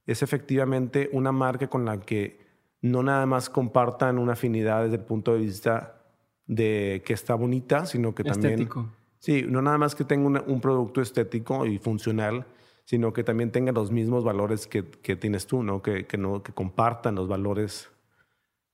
[0.05, 2.39] es efectivamente una marca con la que
[2.81, 6.01] no nada más compartan una afinidad desde el punto de vista
[6.47, 8.53] de que está bonita, sino que también...
[8.53, 8.89] Estético.
[9.19, 12.45] Sí, no nada más que tenga un producto estético y funcional,
[12.85, 15.81] sino que también tenga los mismos valores que, tienes tú, ¿no?
[15.83, 16.41] Que, que, ¿no?
[16.41, 17.91] que compartan los valores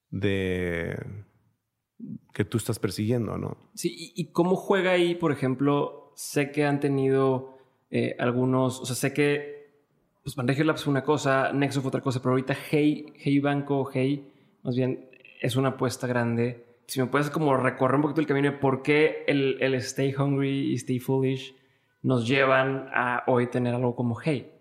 [0.09, 0.97] de
[2.33, 3.57] que tú estás persiguiendo, ¿no?
[3.73, 6.04] Sí, ¿y, cómo juega ahí, por ejemplo?
[6.15, 7.57] Sé que han tenido
[7.91, 9.55] eh, algunos, o sea, sé que
[10.23, 13.87] pues Banregio Labs fue una cosa, Nexo fue otra cosa, pero ahorita Hey, Hey Banco,
[13.93, 14.27] Hey,
[14.63, 15.07] más bien
[15.39, 16.65] es una apuesta grande.
[16.87, 20.15] Si me puedes como recorrer un poquito el camino de por qué el, el Stay
[20.15, 21.55] Hungry y Stay Foolish
[22.01, 24.51] nos llevan a hoy tener algo como Hey.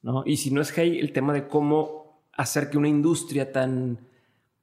[0.00, 0.22] ¿no?
[0.24, 3.98] Y si no es Hey, el tema de cómo hacer que una industria tan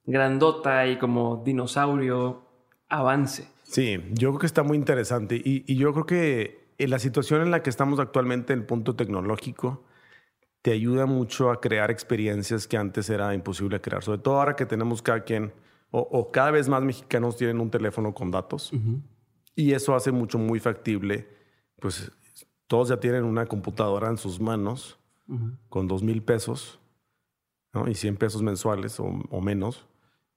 [0.06, 2.42] grandota y como dinosaurio
[2.88, 3.48] avance.
[3.70, 5.36] Sí, yo creo que está muy interesante.
[5.36, 8.96] Y, y yo creo que en la situación en la que estamos actualmente, el punto
[8.96, 9.84] tecnológico,
[10.62, 14.66] te ayuda mucho a crear experiencias que antes era imposible crear, sobre todo ahora que
[14.66, 15.54] tenemos cada quien
[15.92, 18.72] o, cada vez más mexicanos tienen un teléfono con datos.
[19.56, 21.28] Y eso hace mucho muy factible,
[21.80, 22.12] pues
[22.68, 25.00] todos ya tienen una computadora en sus manos
[25.70, 26.80] con dos mil pesos
[27.88, 29.88] y 100 pesos mensuales o menos.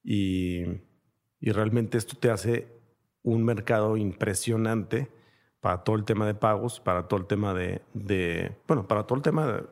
[0.03, 0.65] Y,
[1.41, 2.82] realmente esto te hace
[3.23, 5.09] un mercado impresionante
[5.61, 9.23] para todo el tema de pagos, para todo el tema de, bueno, para todo el
[9.23, 9.63] tema de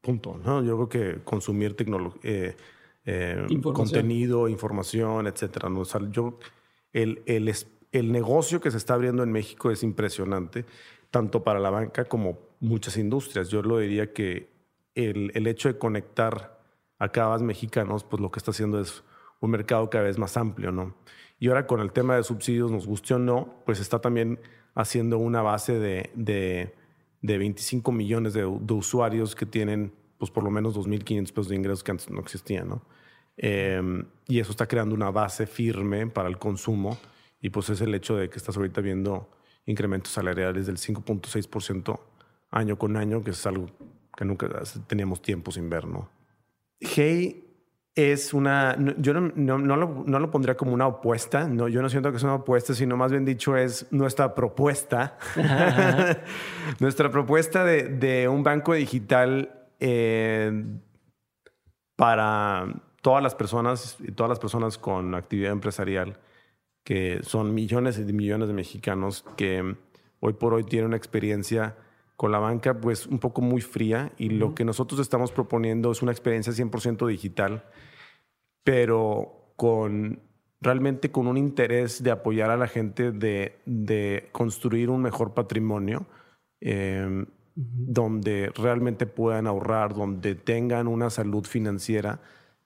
[0.00, 0.62] punto, ¿no?
[0.62, 2.56] Yo creo que consumir tecnología, eh,
[3.04, 5.68] eh, contenido, información, etcétera.
[5.68, 5.82] ¿no?
[6.10, 6.38] yo,
[6.92, 7.52] el, el,
[7.92, 10.64] el negocio que se está abriendo en México es impresionante,
[11.10, 13.50] tanto para la banca como muchas industrias.
[13.50, 14.50] Yo lo diría que
[14.94, 16.58] el, el hecho de conectar
[16.98, 19.04] a cada vez mexicanos, pues lo que está haciendo es
[19.40, 20.96] un mercado cada vez más amplio, ¿no?
[21.38, 24.40] Y ahora con el tema de subsidios, nos guste o no, pues está también
[24.74, 26.74] haciendo una base de, de,
[27.22, 31.84] de 25 millones de, usuarios que tienen pues por lo menos 2.500 pesos de ingresos
[31.84, 32.82] que antes no existían, ¿no?
[33.36, 36.98] Em, y eso está creando una base firme para el consumo
[37.40, 39.30] y pues es el hecho de que estás ahorita viendo
[39.64, 42.00] incrementos salariales del 5.6%
[42.50, 43.66] año con año, que es algo
[44.16, 44.48] que nunca
[44.88, 46.10] teníamos tiempo sin ver, ¿no?
[46.80, 47.47] Hey
[47.98, 52.12] es una, yo no, no, no, lo, pondría como una opuesta, no, yo no siento
[52.12, 55.18] que es una opuesta, sino más bien dicho es nuestra propuesta,
[56.78, 60.64] nuestra propuesta de, de, un banco digital eh,
[61.96, 62.68] para
[63.02, 66.20] todas las personas y todas las personas con actividad empresarial,
[66.84, 69.74] que son millones y millones de mexicanos que
[70.20, 71.74] hoy por hoy tienen una experiencia
[72.18, 76.02] con la banca pues un poco muy fría y lo que nosotros estamos proponiendo es
[76.02, 77.62] una experiencia 100% digital
[78.64, 80.20] pero con
[80.60, 86.06] realmente con un interés de apoyar a la gente de, construir un mejor patrimonio
[86.60, 92.20] em, donde realmente puedan ahorrar, donde tengan una salud financiera,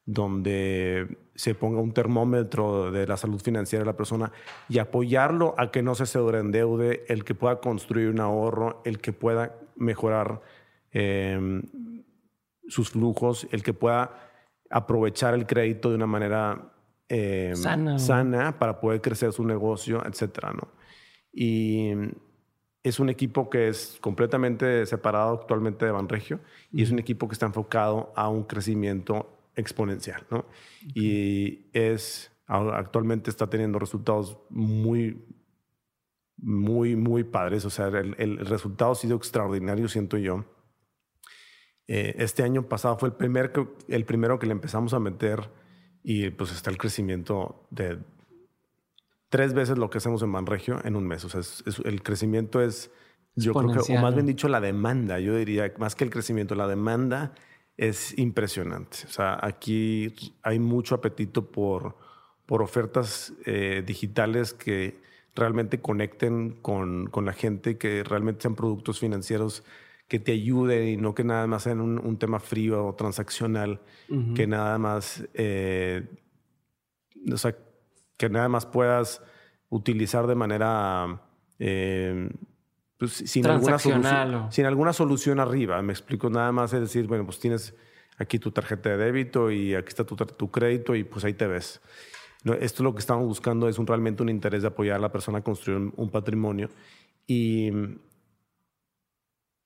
[0.06, 4.30] donde se ponga un termómetro de la salud financiera de la persona
[4.68, 9.12] y apoyarlo a que no se sobreendeude, el que pueda construir un ahorro, el que
[9.12, 10.40] pueda mejorar
[10.92, 11.64] em,
[12.68, 14.30] sus flujos, el que pueda
[14.70, 16.74] aprovechar el crédito de una manera
[17.08, 18.56] eh, sana.
[18.56, 20.68] para poder crecer su negocio, etcétera, ¿no?
[21.32, 21.90] Y
[22.84, 26.38] es un equipo que es completamente separado actualmente de Banregio
[26.70, 30.46] y es un equipo que está enfocado a un crecimiento exponencial, ¿no?
[30.94, 35.24] Y es actualmente está teniendo resultados muy
[36.36, 40.44] muy muy padres, o sea, el, el resultado ha sido extraordinario, siento yo.
[41.88, 43.52] Eh, este año pasado fue el, primer
[43.88, 45.50] el primero que le empezamos a meter
[46.02, 47.98] y pues está el crecimiento de
[49.28, 51.24] tres veces lo que hacemos en Banregio en un mes.
[51.24, 51.40] O sea,
[51.84, 52.90] el crecimiento es,
[53.34, 56.54] yo creo que, o más bien dicho, la demanda, yo diría, más que el crecimiento,
[56.54, 57.32] la demanda
[57.76, 58.98] es impresionante.
[59.06, 61.96] O sea, aquí hay mucho apetito por,
[62.46, 65.00] por ofertas eh, digitales que
[65.34, 69.64] realmente conecten con, con la gente, que realmente sean productos financieros
[70.08, 73.80] que te ayude y no que nada más sea un, un tema frío o transaccional,
[74.34, 76.06] que nada más, eh,
[77.32, 77.56] o sea,
[78.18, 79.22] que nada más puedas
[79.70, 81.22] utilizar de manera
[81.58, 82.28] eh,
[83.02, 85.82] pues, sin, alguna solución, sin alguna solución arriba.
[85.82, 87.74] Me explico, nada más es decir, bueno, pues tienes
[88.16, 91.48] aquí tu tarjeta de débito y aquí está tu, tu crédito y pues ahí te
[91.48, 91.80] ves.
[92.44, 95.10] No, esto lo que estamos buscando es un, realmente un interés de apoyar a la
[95.10, 96.70] persona a construir un, un patrimonio
[97.26, 97.72] y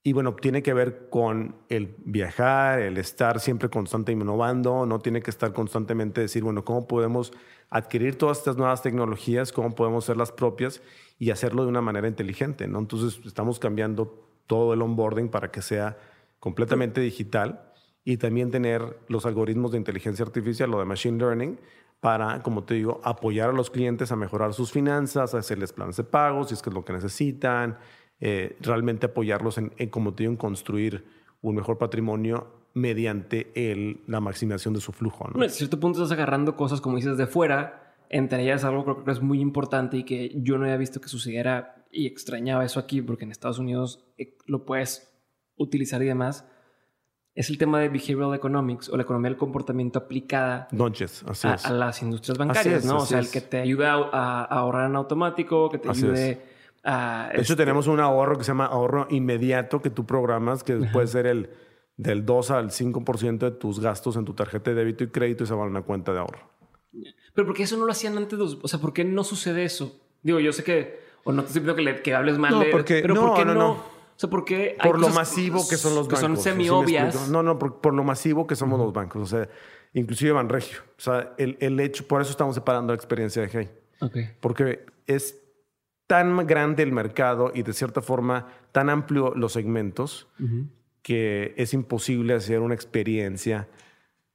[0.07, 5.21] y bueno, tiene que ver con el viajar, el estar siempre constante innovando, no tiene
[5.21, 7.33] que estar constantemente decir, bueno, ¿cómo podemos
[7.69, 9.51] adquirir todas estas nuevas tecnologías?
[9.51, 10.81] ¿Cómo podemos ser las propias
[11.19, 12.69] y hacerlo de una manera inteligente?
[12.69, 12.79] ¿no?
[12.79, 15.97] Entonces, estamos cambiando todo el onboarding para que sea
[16.39, 17.73] completamente digital
[18.05, 21.59] y también tener los algoritmos de inteligencia artificial o de machine learning
[21.99, 25.97] para, como te digo, apoyar a los clientes a mejorar sus finanzas, a hacerles planes
[25.97, 27.77] de pago, si es que es lo que necesitan,
[28.19, 31.05] eh, realmente apoyarlos en, como te digo, en construir
[31.41, 35.29] un mejor patrimonio mediante el, la maximización de su flujo.
[35.29, 35.43] ¿no?
[35.43, 39.11] a cierto punto estás agarrando cosas, como dices, de fuera Entre ellas algo creo que
[39.11, 43.01] es muy importante y que yo no había visto que sucediera y extrañaba eso aquí
[43.01, 45.11] porque en Estados Unidos eh, lo puedes
[45.55, 46.45] utilizar y demás.
[47.35, 51.53] Es el tema de behavioral economics o la economía del comportamiento aplicada Noches, así a,
[51.53, 51.65] es.
[51.65, 52.95] a las industrias bancarias, es, ¿no?
[52.95, 53.27] O así sea, es.
[53.27, 56.56] el que te ayuda a, a ahorrar en automático, que te Así ayude
[56.87, 57.27] a...
[57.29, 60.75] De hecho, este, tenemos un ahorro que se llama ahorro inmediato que tú programas, que
[60.93, 61.49] puede ser el
[61.97, 65.47] del 2 al 5% de tus gastos en tu tarjeta de débito y crédito y
[65.47, 66.49] se va a una cuenta de ahorro.
[67.33, 68.57] Pero ¿por qué eso no lo hacían antes los...
[68.63, 69.99] O sea, ¿por qué no sucede eso?
[70.23, 70.99] Digo, yo sé que...
[71.23, 72.67] O no te estoy pidiendo que, le- que hables mal No, de...
[72.71, 73.59] porque- pero no, ¿por qué no, no?
[73.59, 73.71] no.
[73.71, 76.19] O sea, ¿por qué hay Por lo masivo que son los que bancos.
[76.21, 77.13] son ¿sí me semi-obvias.
[77.13, 77.31] explico?
[77.31, 79.21] no, no, por, por lo masivo que somos los bancos.
[79.21, 79.47] O sea,
[79.93, 80.79] inclusive Banregio.
[80.97, 83.69] O sea, el, el hecho, por eso estamos separando la experiencia de Hey.
[84.01, 84.17] Ok.
[84.39, 85.39] Porque es
[86.07, 90.27] tan grande el mercado y de cierta forma tan amplio los segmentos
[91.01, 93.67] que es imposible hacer una experiencia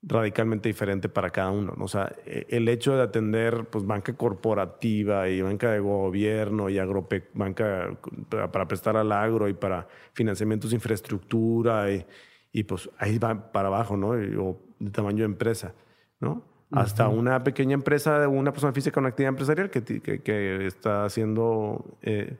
[0.03, 1.75] radicalmente diferente para cada uno.
[1.77, 1.85] ¿no?
[1.85, 6.79] O sea, e- el hecho de atender pues, banca corporativa y banca de gobierno y
[6.79, 7.97] agrope banca
[8.29, 12.05] para, prestar al agro y para financiamientos de infraestructura y,
[12.53, 14.09] y, pues ahí va para abajo, ¿no?
[14.09, 15.75] O de tamaño de empresa,
[16.21, 16.52] ¿no?
[16.73, 21.85] Hasta una pequeña empresa una persona física con actividad empresarial que, que, que está haciendo
[22.03, 22.37] eh,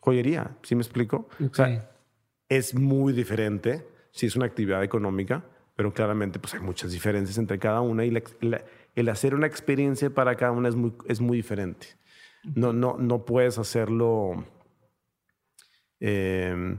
[0.00, 1.28] joyería, ¿sí me explico?
[1.50, 1.66] O sea,
[2.48, 5.44] es muy diferente si es una actividad económica,
[5.76, 8.62] pero claramente pues hay muchas diferencias entre cada una y la ex- la-
[8.96, 11.86] el hacer una experiencia para cada una es muy, es muy diferente.
[12.54, 14.44] No, no, no puedes hacerlo...
[16.00, 16.76] eh,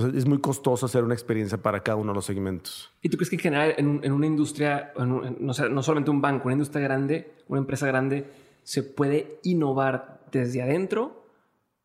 [0.00, 2.90] sea, es muy costoso hacer una experiencia para cada uno de los segmentos.
[3.02, 5.68] ¿Y tú crees que en general en, en una industria, en un- en- no, sé,
[5.68, 8.30] no solamente un banco, una industria grande, una empresa grande,
[8.62, 11.24] se puede innovar desde adentro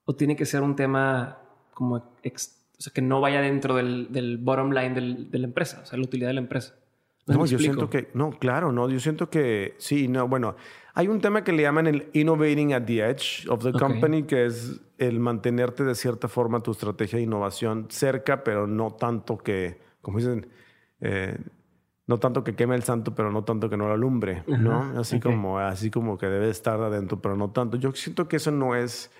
[0.06, 1.39] o tiene que ser un tema
[1.73, 5.47] como ex- o sea, que no vaya dentro del, del bottom line del- de la
[5.47, 6.75] empresa, o sea, la utilidad de la empresa?
[7.28, 7.60] No, yo explico?
[7.60, 10.56] siento que, no, claro, no, yo siento que sí, no, bueno,
[10.94, 14.46] hay un tema que le llaman el innovating at the edge of the company, que
[14.46, 19.82] es el mantenerte de cierta forma tu estrategia de innovación cerca, pero no tanto que,
[20.02, 20.48] como dicen,
[21.02, 21.38] eh,
[22.08, 25.00] no tanto que queme el santo, pero no tanto que no lo alumbre, ¿no?
[25.00, 27.78] Así como, así como que debe estar adentro, pero no tanto.
[27.78, 29.12] Yo siento que eso no es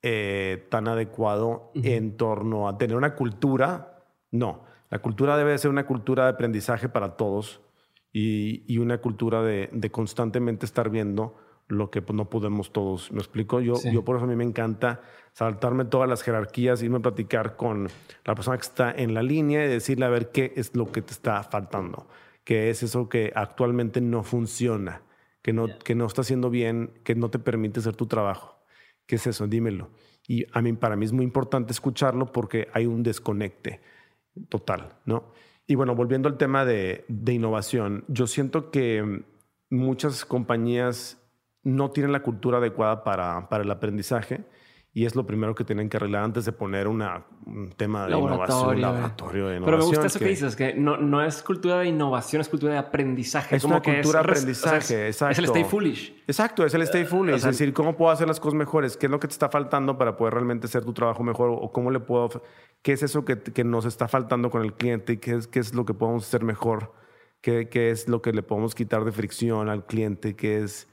[0.00, 3.98] eh, tan adecuado en torno a tener una cultura.
[4.30, 7.62] No, la cultura debe ser una cultura de aprendizaje para todos
[8.12, 11.34] y, y una cultura de, de constantemente estar viendo
[11.66, 13.10] lo que no podemos todos.
[13.10, 13.62] ¿Me explico?
[13.62, 13.90] Yo, Sí.
[13.90, 15.00] yo por eso a mí me encanta
[15.32, 17.88] saltarme todas las jerarquías, irme a platicar con
[18.26, 21.00] la persona que está en la línea y decirle a ver qué es lo que
[21.00, 22.06] te está faltando,
[22.44, 25.00] qué es eso que actualmente no funciona,
[25.40, 28.62] que no, que no está haciendo bien, que no te permite hacer tu trabajo.
[29.06, 29.46] ¿Qué es eso?
[29.46, 29.88] Dímelo.
[30.28, 33.80] Y a mí, para mí es muy importante escucharlo porque hay un desconecte
[34.48, 35.32] total, ¿no?
[35.66, 39.24] Y bueno, volviendo al tema de, de innovación, yo siento que
[39.70, 41.18] muchas compañías
[41.62, 44.44] no tienen la cultura adecuada para, para el aprendizaje
[44.94, 48.12] y es lo primero que tienen que arreglar antes de poner una, un tema de
[48.14, 48.36] innovación,
[48.76, 48.80] un Laboratorio.
[48.82, 49.64] laboratorio de innovación.
[49.64, 52.48] Pero me gusta eso que, que dices, que no, no es cultura de innovación, es
[52.50, 53.56] cultura de aprendizaje.
[53.56, 55.38] Es como una que cultura de aprendizaje, es- Es exacto.
[55.40, 56.22] el stay foolish.
[56.26, 57.34] Exacto, es el stay foolish.
[57.36, 58.98] o sea- es decir, ¿cómo puedo hacer las cosas mejores?
[58.98, 61.48] ¿Qué es lo que te está faltando para poder realmente hacer tu trabajo mejor?
[61.50, 62.42] ¿O cómo le puedo...
[62.82, 65.18] ¿Qué es eso que, que nos está faltando con el cliente?
[65.20, 66.92] ¿Qué es, qué es lo que podemos hacer mejor?
[67.40, 70.36] ¿Qué, ¿Qué es lo que le podemos quitar de fricción al cliente?
[70.36, 70.88] ¿Qué es,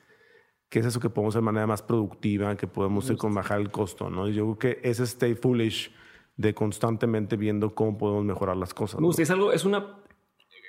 [0.70, 2.56] qué es eso que podemos hacer de manera más productiva?
[2.56, 4.28] Que podemos hacer con bajar el costo, ¿no?
[4.28, 5.92] Y Yo creo que ese stay foolish
[6.38, 9.00] de constantemente viendo cómo podemos mejorar las cosas.
[9.00, 9.08] Me ¿no?
[9.08, 10.04] gusta, es algo, es una...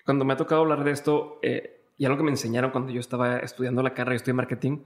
[0.04, 2.98] Cuando me ha tocado hablar de esto, eh, y algo que me enseñaron cuando yo
[2.98, 4.78] estaba estudiando la carrera, yo estudié marketing,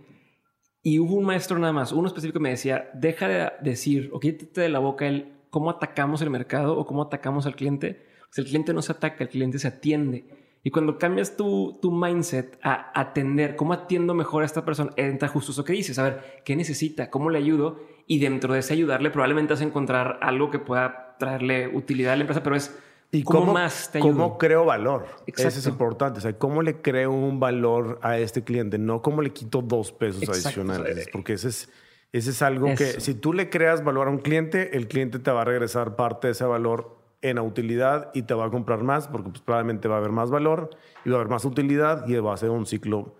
[0.83, 4.21] y hubo un maestro nada más, uno específico que me decía, deja de decir, o
[4.21, 8.07] quítate de la boca el cómo atacamos el mercado o cómo atacamos al cliente.
[8.27, 10.44] Pues el cliente no se ataca, el cliente se atiende.
[10.67, 15.29] Y cuando cambias tu, tu mindset a atender, cómo atiendo mejor a esta persona, entra
[15.29, 17.11] justo eso que dices, a ver, ¿qué necesita?
[17.11, 17.81] ¿Cómo le ayudo?
[18.07, 22.17] Y dentro de ese ayudarle probablemente vas a encontrar algo que pueda traerle utilidad a
[22.17, 22.75] la empresa, pero es
[23.13, 24.13] ¿Y cómo, cómo, más te ayudo.
[24.13, 25.07] ¿Cómo creo valor?
[25.27, 26.19] Eso es importante.
[26.19, 28.79] O sea, ¿cómo le creo un valor a este cliente?
[28.79, 30.63] No cómo le quito dos pesos Exacto.
[30.63, 31.09] adicionales.
[31.13, 31.71] Porque ese es,
[32.11, 33.01] ese es algo que Eso.
[33.01, 36.29] si tú le creas valor a un cliente, el cliente te va a regresar parte
[36.29, 39.97] de ese valor en utilidad y te va a comprar más porque pues, probablemente va
[39.97, 40.71] a haber más valor
[41.05, 43.15] y va a haber más utilidad y va a ser un ciclo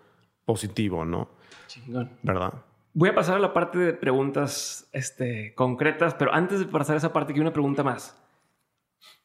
[0.45, 1.29] positivo, ¿no?
[1.67, 2.11] Chingón.
[2.23, 2.53] ¿Verdad?
[2.93, 6.99] Voy a pasar a la parte de preguntas este, concretas, pero antes de pasar a
[6.99, 8.17] esa parte, quiero una pregunta más.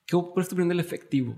[0.05, 1.35] ¿Qué es tu opinión del efectivo?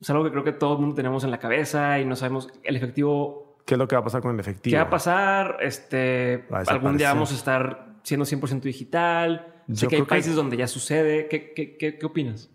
[0.00, 2.48] Es algo que creo que todo el mundo tenemos en la cabeza y no sabemos
[2.64, 3.58] el efectivo.
[3.64, 4.72] ¿Qué es lo que va a pasar con el efectivo?
[4.72, 5.58] ¿Qué va a pasar?
[5.60, 9.62] Este, a algún día vamos a estar siendo 100% digital.
[9.68, 11.28] Sé Yo que hay creo que- países donde ya sucede.
[11.28, 12.50] ¿Qué, qué, qué, qué opinas?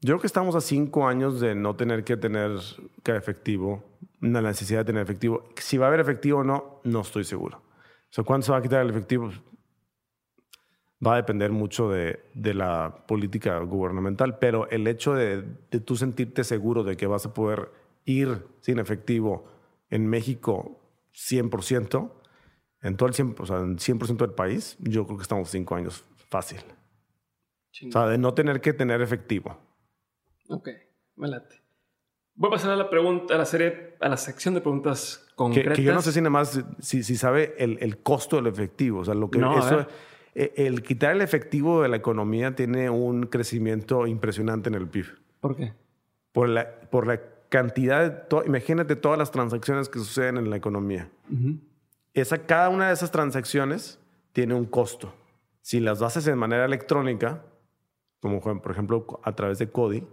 [0.00, 2.52] Yo creo que estamos a cinco años de no tener que tener
[3.02, 3.82] que efectivo,
[4.20, 5.48] la necesidad de tener efectivo.
[5.56, 7.58] Si va a haber efectivo o no, no estoy seguro.
[7.58, 9.30] O sea, ¿cuándo se va a quitar el efectivo?
[11.04, 15.96] Va a depender mucho de, de la política gubernamental, pero el hecho de, de tú
[15.96, 17.70] sentirte seguro de que vas a poder
[18.04, 19.46] ir sin efectivo
[19.90, 20.80] en México
[21.12, 22.10] 100%,
[22.82, 25.74] en todo el 100%, o sea, en 100% del país, yo creo que estamos cinco
[25.74, 26.60] años fácil.
[27.88, 29.67] O sea, de no tener que tener efectivo.
[30.48, 30.68] Ok,
[31.16, 31.56] me late.
[32.34, 35.76] Voy a pasar a la pregunta, a la serie, a la sección de preguntas concretas.
[35.76, 39.00] Que, yo no sé si nada más, si, si sabe el, el, costo del efectivo.
[39.00, 39.86] O sea, lo que No, a eso,
[40.34, 45.06] eh, el quitar el efectivo de la economía tiene un crecimiento impresionante en el PIB.
[45.40, 45.72] ¿Por qué?
[46.32, 50.56] Por la, por la cantidad de, to- imagínate todas las transacciones que suceden en la
[50.56, 51.10] economía.
[52.14, 53.98] Esa, cada una de esas transacciones
[54.32, 55.12] tiene un costo.
[55.60, 57.44] Si las haces de manera electrónica,
[58.20, 60.06] como por ejemplo a través de CODI,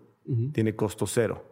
[0.53, 1.43] tiene costo cero.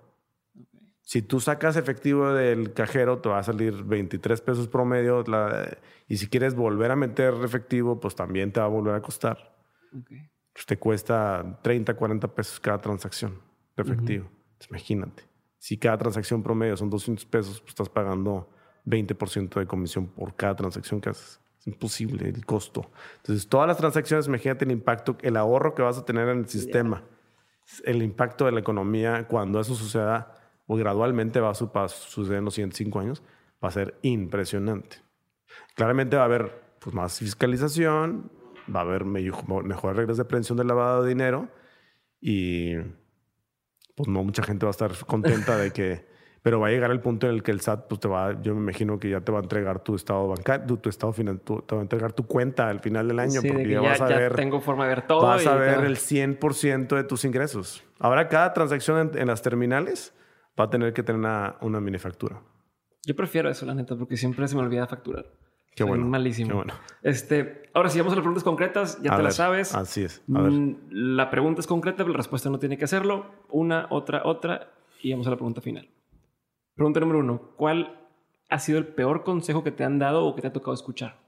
[1.02, 5.24] Si tú sacas efectivo del cajero, te va a salir 23 pesos promedio.
[5.28, 9.02] la- y si quieres volver a meter efectivo, pues también te va a volver a
[9.02, 9.56] costar.
[9.98, 10.12] Ok.
[10.54, 13.40] Pues te cuesta 30, 40 pesos cada transacción
[13.76, 14.26] de efectivo.
[14.54, 15.24] Entonces, imagínate.
[15.58, 18.50] Si cada transacción promedio son 200 pesos, pues estás pagando
[18.86, 21.40] 20% de comisión por cada transacción que haces.
[21.60, 22.92] Es imposible el costo.
[23.18, 26.48] Entonces, todas las transacciones, imagínate el impacto, el ahorro que vas a tener en el
[26.48, 27.04] sistema,
[27.86, 30.36] el impacto de la economía cuando eso suceda,
[30.68, 33.22] o gradualmente va a, su- va a suceder en los siguientes cinco años,
[33.64, 34.98] va a ser impresionante.
[35.76, 38.32] Claramente va a haber pues, más fiscalización,
[38.74, 39.22] va a haber me-
[39.64, 41.50] mejores reglas de prevención del lavado de dinero
[42.22, 42.76] y
[43.96, 46.13] pues no mucha gente va a estar contenta de que...
[46.44, 48.54] Pero va a llegar el punto en el que el SAT, pues te va, yo
[48.54, 51.40] me imagino que ya te va a entregar tu estado bancario, tu, tu estado finan-
[51.40, 53.70] tu- te va a entregar tu cuenta al final del año, Sí, de porque que
[53.76, 55.22] ya, ya, vas a ya ver, tengo forma de ver todo.
[55.26, 55.86] vas a ver todo.
[55.86, 57.84] el 100% de tus ingresos.
[57.98, 60.14] Ahora cada transacción en, en las terminales
[60.60, 62.42] va a tener que tener una, una minifactura.
[63.06, 65.26] Yo prefiero eso, la neta, porque siempre se me olvida facturar.
[65.76, 66.06] Qué bueno.
[66.06, 66.50] Malísimo.
[66.50, 66.74] Qué bueno.
[67.02, 69.74] Este, ahora si vamos a las preguntas concretas, ya A te ver, las sabes.
[69.74, 70.22] Así es.
[70.36, 70.52] A ver.
[70.52, 73.28] Mm, La pregunta es concreta, pero la respuesta no tiene que hacerlo.
[73.50, 74.72] Una, otra, otra.
[75.02, 75.90] Y vamos a la pregunta final.
[76.76, 77.42] Pregunta número uno.
[77.56, 78.00] ¿Cuál
[78.50, 81.20] ha sido el peor consejo que te han dado o que te ha tocado escuchar?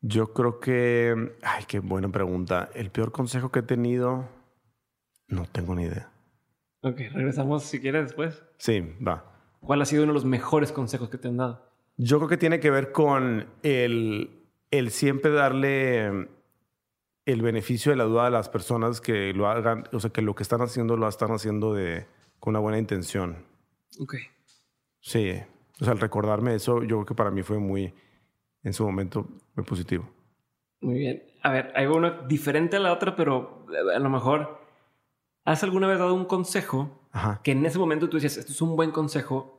[0.00, 1.34] Yo creo que.
[1.42, 2.68] Ay, qué buena pregunta.
[2.74, 4.28] El peor consejo que he tenido.
[5.28, 6.10] No tengo ni idea.
[6.82, 8.42] Ok, regresamos si quieres después.
[8.58, 9.24] Sí, va.
[9.60, 11.64] ¿Cuál ha sido uno de los mejores consejos que te han dado?
[11.96, 16.28] Yo creo que tiene que ver con el, el siempre darle
[17.24, 20.34] el beneficio de la duda a las personas que lo hagan, o sea, que lo
[20.34, 22.06] que están haciendo lo están haciendo de,
[22.40, 23.46] con una buena intención.
[24.00, 24.16] Ok.
[25.02, 25.32] Sí,
[25.80, 27.92] o sea, el recordarme eso, yo creo que para mí fue muy,
[28.62, 30.08] en su momento, muy positivo.
[30.80, 31.22] Muy bien.
[31.42, 34.58] A ver, hay una diferente a la otra, pero a lo mejor
[35.44, 37.40] ¿has alguna vez dado un consejo Ajá.
[37.42, 39.58] que en ese momento tú dices, esto es un buen consejo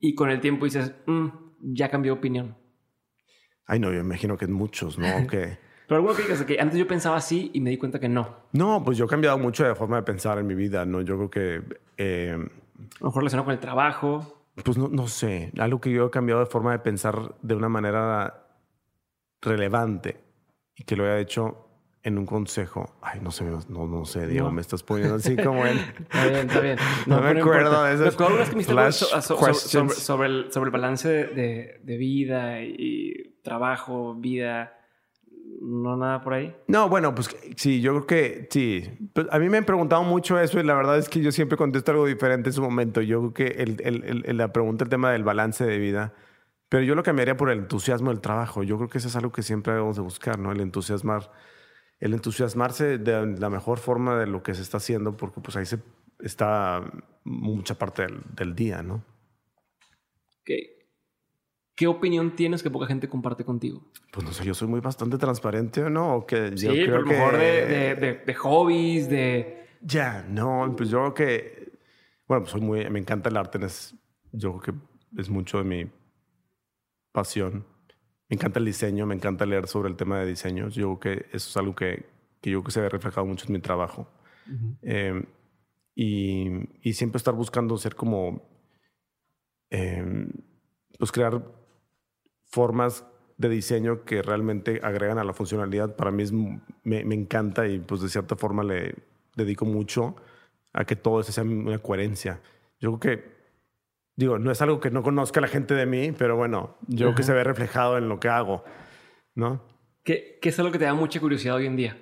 [0.00, 1.28] y con el tiempo dices, "Mm,
[1.72, 2.56] ya cambió opinión?
[3.66, 5.06] Ay, no, yo imagino que muchos, ¿no?
[5.30, 8.08] que, Pero alguno que digas que antes yo pensaba así y me di cuenta que
[8.08, 8.36] no.
[8.52, 11.00] no, pues yo he cambiado mucho de forma de pensar en mi vida, ¿no?
[11.02, 11.62] Yo creo que,
[11.96, 12.38] eh, A
[13.00, 14.39] lo mejor relacionado con el trabajo.
[14.62, 17.68] Pues no, no sé, algo que yo he cambiado de forma de pensar de una
[17.68, 18.46] manera
[19.42, 20.20] relevante
[20.76, 21.66] y que lo haya hecho
[22.02, 22.94] en un consejo.
[23.02, 24.52] Ay, no sé, no, no sé, Diego, No.
[24.52, 25.76] me estás poniendo así como en...
[25.78, 26.78] Está bien, está bien.
[27.06, 27.96] No me acuerdo importa.
[27.96, 31.80] de acuerdo una vez que me so- so- sobre, el, sobre el balance de, de-
[31.82, 34.76] de vida y trabajo, vida.
[35.62, 36.56] No nada por ahí.
[36.68, 38.82] No, bueno, pues sí, yo creo que sí.
[39.12, 41.58] Pues, a mí me han preguntado mucho eso y la verdad es que yo siempre
[41.58, 43.02] contesto algo diferente en su momento.
[43.02, 46.14] Yo creo que el, el- el- la pregunta, el tema del balance de vida,
[46.70, 48.62] pero yo lo cambiaría por el entusiasmo del trabajo.
[48.62, 50.50] Yo creo que eso es algo que siempre debemos de buscar, ¿no?
[50.50, 51.30] El entusiasmar,
[51.98, 55.66] el entusiasmarse de la mejor forma de lo que se está haciendo, porque pues ahí
[55.66, 55.78] se
[56.20, 56.90] está
[57.24, 59.04] mucha parte del, del día, ¿no?
[60.44, 60.79] ¿Qué,
[61.80, 63.80] ¿Qué opinión tienes que poca gente comparte contigo?
[64.12, 66.26] Pues no sé, yo soy muy bastante transparente, ¿no?
[66.26, 69.66] Que Sí, yo pero creo a lo mejor que- de, de- de- de hobbies, de...
[69.80, 71.72] Ya, no, pues yo creo que,
[72.28, 73.94] bueno, pues soy muy, me encanta el arte, es,
[74.30, 74.74] yo creo
[75.14, 75.90] que es mucho de mi
[77.12, 77.64] pasión.
[78.28, 80.68] Me encanta el diseño, me encanta leer sobre el tema de diseño.
[80.68, 82.04] Yo creo que eso es algo que,
[82.42, 84.06] que yo creo que se ve reflejado mucho en mi trabajo.
[84.82, 85.24] Eh,
[85.94, 86.46] y,
[86.82, 88.42] y siempre estar buscando ser como,
[89.70, 90.28] eh,
[90.98, 91.42] pues crear
[92.50, 95.96] formas de diseño que realmente agregan a la funcionalidad.
[95.96, 98.94] Para mí es, me, me encanta y pues de cierta forma le
[99.34, 100.16] dedico mucho
[100.72, 102.40] a que todo eso sea una coherencia.
[102.80, 103.24] Yo creo que,
[104.16, 107.14] digo, no es algo que no conozca la gente de mí, pero bueno, yo creo
[107.14, 108.64] que se ve reflejado en lo que hago,
[109.34, 109.62] ¿no?
[110.04, 111.96] ¿Qué, qué es algo que te da mucha curiosidad hoy en día?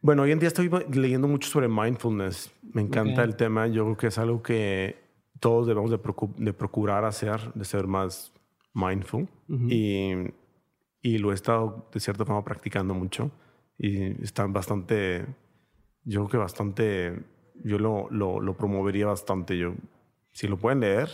[0.00, 2.52] Bueno, hoy en día estoy leyendo mucho sobre mindfulness.
[2.72, 3.68] Me encanta el tema.
[3.68, 4.96] Yo creo que es algo que
[5.38, 8.32] todos debemos de, procurar hacer, de ser más
[8.74, 9.28] mindful.
[9.68, 10.12] y,
[11.02, 13.30] y, lo he estado de cierta forma practicando mucho.
[13.78, 15.26] Y están bastante,
[16.04, 17.22] yo creo que bastante,
[17.64, 19.58] yo lo, lo, lo promovería bastante.
[19.58, 19.74] Yo,
[20.32, 21.08] si lo pueden leer,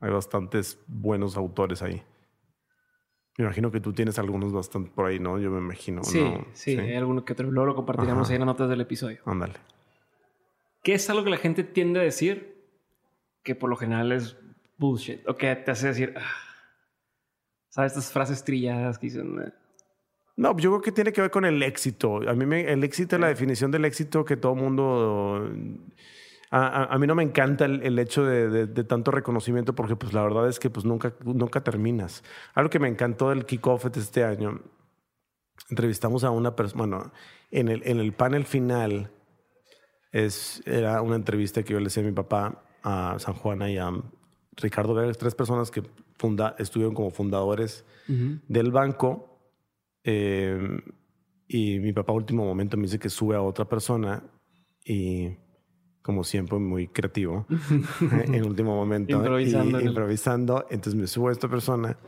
[0.00, 2.02] hay bastantes buenos autores ahí.
[3.38, 5.38] Me imagino que tú tienes algunos bastante por ahí, ¿no?
[5.38, 6.02] Yo me imagino.
[6.02, 7.52] Sí, sí, hay algunos que otros.
[7.52, 9.20] Luego lo compartiremos ahí en las notas del episodio.
[9.26, 9.54] Ándale.
[10.82, 12.64] ¿Qué es algo que la gente tiende a decir
[13.42, 14.38] que por lo general es
[14.78, 15.26] bullshit?
[15.28, 16.22] O que te hace decir, ah",
[17.68, 17.92] ¿sabes?
[17.92, 19.38] Estas frases trilladas que dicen.
[19.40, 19.52] Eh".
[20.36, 22.20] No, yo creo que tiene que ver con el éxito.
[22.28, 25.50] A mí me, el éxito es la definición del éxito que todo mundo
[26.50, 30.58] a, mí no me encanta el, hecho de, tanto reconocimiento porque pues la verdad es
[30.58, 32.22] que pues nunca, nunca terminas.
[32.54, 34.60] Algo que me encantó del kickoff de este año,
[35.70, 37.12] entrevistamos a una persona, bueno,
[37.50, 39.10] en el, en el panel final
[40.12, 43.78] es, era una entrevista que yo le hice a mi papá, a San Juana y
[43.78, 43.90] a
[44.56, 45.82] Ricardo Vélez, tres personas que
[46.18, 49.38] funda, estuvieron como fundadores del banco.
[50.04, 50.80] Eh,
[51.48, 54.22] y mi papá, último momento, me dice que sube a otra persona
[54.84, 55.36] y
[56.06, 57.46] como siempre, muy creativo
[58.00, 59.16] en último momento.
[59.16, 59.80] improvisando.
[59.80, 60.66] improvisando.
[60.70, 61.98] Entonces me subo a esta persona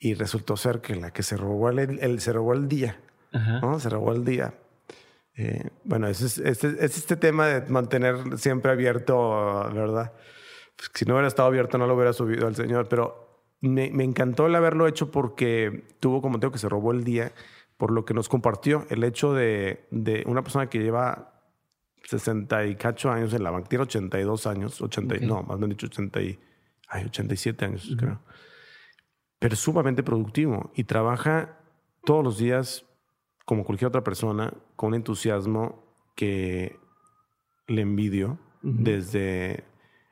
[0.00, 3.00] y resultó ser que la que se robó el, se robó el día.
[3.32, 3.78] ¿no?
[3.78, 4.54] Se robó el día.
[5.36, 10.12] Eh, bueno, es, es, es, este tema de mantener siempre abierto, ¿verdad?
[10.80, 14.04] Pues, si no hubiera estado abierto no lo hubiera subido al Señor, pero me, me
[14.04, 17.32] encantó el haberlo hecho porque tuvo como tengo que se robó el día
[17.76, 21.44] por lo que nos compartió el hecho de, de una persona que lleva
[22.04, 23.68] 60 y cacho años en la banca.
[23.68, 26.38] Tiene 82 años, 80, no, más bien dicho 80 y,
[26.88, 28.20] ay, 87 años, creo.
[29.38, 31.58] Pero sumamente productivo y trabaja
[32.04, 32.84] todos los días
[33.44, 36.78] como cualquier otra persona con un entusiasmo que
[37.66, 39.64] le envidio desde,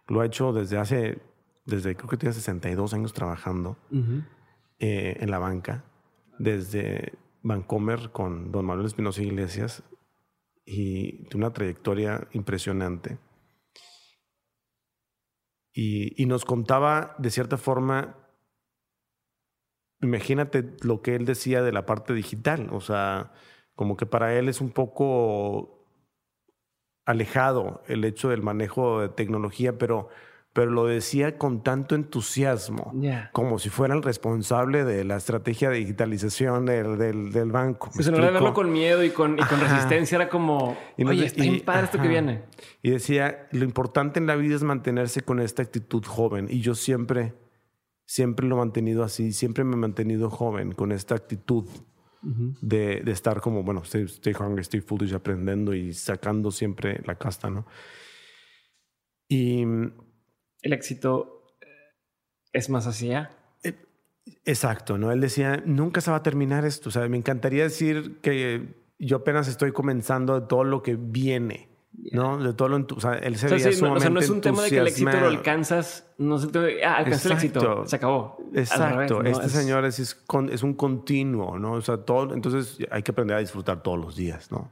[0.09, 1.18] lo ha hecho desde hace,
[1.64, 3.76] desde creo que tiene 62 años trabajando
[4.78, 5.84] eh, en la banca,
[6.38, 9.82] desde Vancomer con don Manuel Espinosa Iglesias
[10.64, 13.18] y de una trayectoria impresionante.
[15.72, 18.16] Y, nos contaba de cierta forma,
[20.00, 23.32] imagínate lo que él decía de la parte digital, o sea,
[23.76, 25.77] como que para él es un poco
[27.09, 30.11] alejado el hecho del manejo de tecnología, pero
[30.52, 32.92] pero lo decía con tanto entusiasmo,
[33.30, 36.98] como si fuera el responsable de la estrategia de digitalización del,
[37.30, 37.90] del, banco.
[37.94, 41.26] Pues en lugar de verlo con miedo y con, y con resistencia, era como, oye,
[41.26, 42.42] está bien padre esto que viene.
[42.82, 46.48] Y decía, lo importante en la vida es mantenerse con esta actitud joven.
[46.50, 47.34] Y yo siempre,
[48.04, 51.66] siempre lo he mantenido así, siempre me he mantenido joven con esta actitud.
[52.22, 57.16] De, de, estar como, bueno, estoy, estoy hungry, estoy foolish, aprendiendo y sacando siempre la
[57.16, 57.66] casta, ¿no?
[59.28, 61.66] Y el éxito eh,
[62.52, 63.30] es más hacia.
[63.62, 63.74] Eh,
[64.44, 65.12] exacto, ¿no?
[65.12, 66.88] Él decía, nunca se va a terminar esto.
[66.88, 71.68] O sea, me encantaría decir que yo apenas estoy comenzando todo lo que viene.
[71.93, 72.39] ¿No?
[72.39, 74.41] De todo lo o sea, él se o sea, no, o sea, no es un
[74.41, 77.97] tema de que el éxito lo alcanzas, no se te, ah, alcanzas el éxito, se
[77.97, 78.39] acabó.
[78.55, 81.72] Exacto, este señor es, es, un continuo, ¿no?
[81.72, 84.70] O sea, todo, entonces hay que aprender a disfrutar todos los días, ¿no?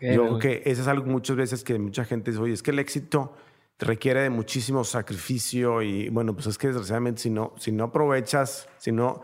[0.00, 2.70] Yo creo que eso es algo muchas veces que mucha gente dice, oye, es que
[2.70, 3.34] el éxito
[3.78, 8.68] requiere de muchísimo sacrificio y bueno, pues es que desgraciadamente si no, si no aprovechas,
[8.78, 9.22] si no,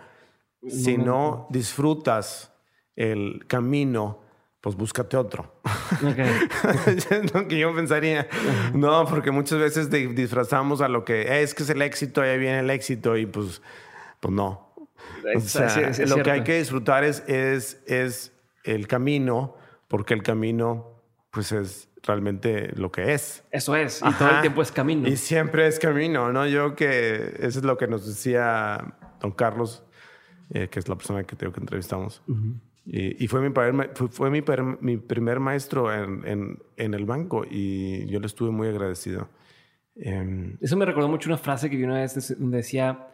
[0.68, 2.52] si no disfrutas
[2.96, 4.20] el camino,
[4.60, 5.54] pues búscate otro.
[6.86, 8.28] es lo que yo pensaría.
[8.74, 12.60] No, porque muchas veces disfrazamos a lo que es que es el éxito, ahí viene
[12.60, 13.62] el éxito y pues,
[14.20, 14.74] pues no.
[15.34, 18.32] O sea, lo que hay que disfrutar es, es, es
[18.64, 19.56] el camino,
[19.88, 23.44] porque el camino pues es realmente lo que es.
[23.50, 25.08] Eso es, y todo el tiempo es camino.
[25.08, 26.46] Y siempre es camino, ¿no?
[26.46, 29.84] Yo que eso es lo que nos decía don Carlos,
[30.50, 32.22] eh, que es la persona que tengo que entrevistamos.
[32.92, 33.54] Y, fue, mi,
[34.10, 34.42] fue, mi,
[34.80, 39.28] mi, primer maestro en, en, en, el banco y yo le estuve muy agradecido.
[39.94, 43.06] Em, eso me recordó mucho una frase que vi una vez donde decía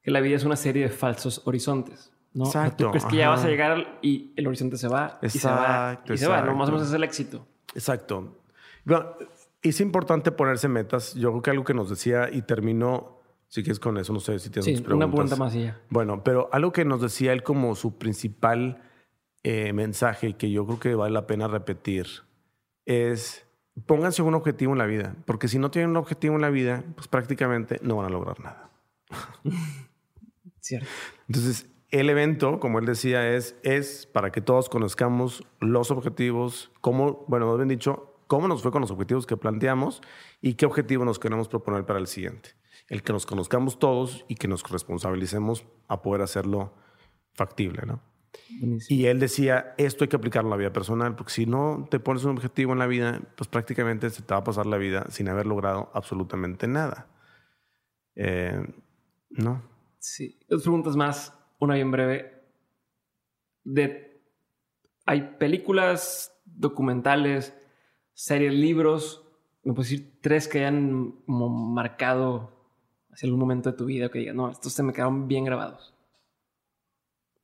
[0.00, 2.10] que la vida es una serie de falsos horizontes.
[2.32, 2.46] ¿no?
[2.46, 2.86] Exacto.
[2.86, 6.02] Tú crees que ya vas a llegar y el horizonte se va y se va
[6.06, 6.40] y se va.
[6.40, 6.54] ¿no?
[6.54, 7.46] Más o menos es el éxito.
[7.74, 8.38] Exacto.
[8.86, 9.14] Bueno,
[9.60, 11.12] es importante ponerse metas.
[11.12, 14.38] Yo creo que algo que nos decía y terminó, si quieres con eso, no sé
[14.38, 15.06] si tienes sí, preguntas.
[15.06, 15.78] una pregunta más ya.
[15.90, 18.87] Bueno, pero algo que nos decía él como su principal
[19.42, 22.06] eh, mensaje que yo creo que vale la pena repetir
[22.86, 23.46] es
[23.86, 26.84] pónganse un objetivo en la vida, porque si no tienen un objetivo en la vida,
[26.94, 28.70] pues prácticamente no van a lograr nada.
[30.60, 30.88] Cierto.
[31.28, 37.24] Entonces, el evento, como él decía, es, es para que todos conozcamos los objetivos, cómo,
[37.28, 40.02] bueno, nos bien dicho, cómo nos fue con los objetivos que planteamos
[40.40, 42.50] y qué objetivo nos queremos proponer para el siguiente.
[42.88, 46.74] El que nos conozcamos todos y que nos responsabilicemos a poder hacerlo
[47.32, 48.00] factible, ¿no?
[48.88, 52.00] Y él decía, esto hay que aplicarlo en la vida personal, porque si no te
[52.00, 55.06] pones un objetivo en la vida, pues prácticamente se te va a pasar la vida
[55.10, 57.08] sin haber logrado absolutamente nada.
[58.14, 58.60] Eh,
[59.30, 59.62] ¿No?
[59.98, 60.38] Sí.
[60.48, 62.42] Dos preguntas más, una bien breve.
[63.64, 64.22] De,
[65.04, 67.54] hay películas, documentales,
[68.14, 69.24] series, libros,
[69.62, 72.50] me puedes decir tres que hayan marcado
[73.10, 75.94] hacia algún momento de tu vida que digas, no, estos se me quedaron bien grabados.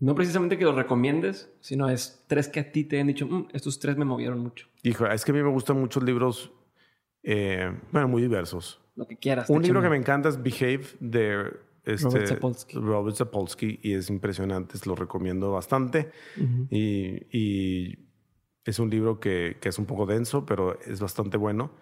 [0.00, 3.48] No precisamente que los recomiendes, sino es tres que a ti te han dicho, mm,
[3.52, 4.68] estos tres me movieron mucho.
[4.82, 6.52] Hijo, es que a mí me gustan muchos libros,
[7.22, 8.80] eh, bueno, muy diversos.
[8.96, 9.48] Lo que quieras.
[9.48, 11.52] Un libro que me encanta es Behave de
[11.84, 12.38] este,
[12.74, 13.80] Robert Zapolsky.
[13.82, 16.10] y es impresionante, lo recomiendo bastante.
[16.70, 17.98] y,
[18.66, 21.72] es un libro que, que, es un poco denso, pero es bastante bueno.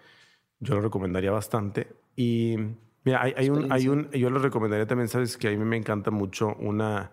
[0.59, 1.87] Yo lo recomendaría bastante.
[2.13, 2.57] Y
[3.05, 5.77] mira, hay, hay un, hay un, yo lo recomendaría también, sabes que a mí me
[5.77, 7.11] encanta mucho una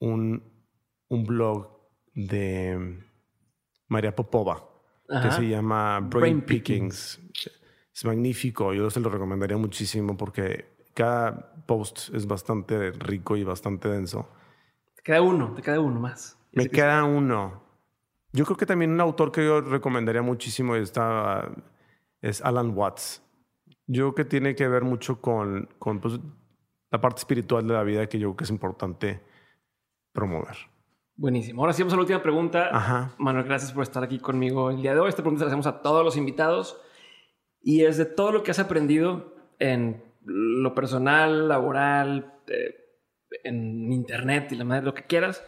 [0.00, 0.42] un,
[1.08, 1.68] un blog
[2.14, 2.98] de
[3.88, 4.70] María Popova
[5.22, 7.20] que se llama Brain, Pickings.
[7.92, 13.88] Es magnífico, yo se lo recomendaría muchísimo porque cada post es bastante rico y bastante
[13.88, 14.28] denso.
[14.94, 16.38] Te queda uno, te queda uno más.
[16.52, 17.62] Me queda uno.
[18.32, 21.50] Yo creo que también un autor que yo recomendaría muchísimo está,
[22.22, 23.22] es Alan Watts.
[23.86, 26.20] Yo creo que tiene que ver mucho con, con pues,
[26.92, 29.20] la parte espiritual de la vida que yo creo que es importante
[30.12, 30.56] promover.
[31.16, 31.62] Buenísimo.
[31.62, 32.70] Ahora sí vamos a la última pregunta.
[32.72, 33.14] Ajá.
[33.18, 35.10] Manuel, gracias por estar aquí conmigo el día de hoy.
[35.10, 36.80] Esta pregunta la hacemos a todos los invitados
[37.62, 42.74] y es de todo lo que has aprendido en lo personal, laboral, eh,
[43.44, 45.44] en internet y la madre, lo que quieras.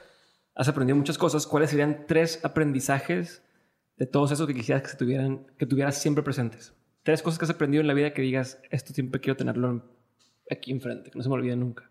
[0.54, 1.46] Has aprendido muchas cosas.
[1.46, 3.42] ¿Cuáles serían tres aprendizajes
[3.96, 6.74] de todos esos que quisieras que, se tuvieran, que tuvieras siempre presentes?
[7.02, 9.82] Tres cosas que has aprendido en la vida que digas, esto siempre quiero tenerlo
[10.50, 11.90] aquí enfrente, que no se me olvide nunca.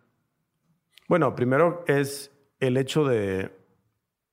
[1.08, 2.32] Bueno, primero es
[2.62, 3.52] el hecho de,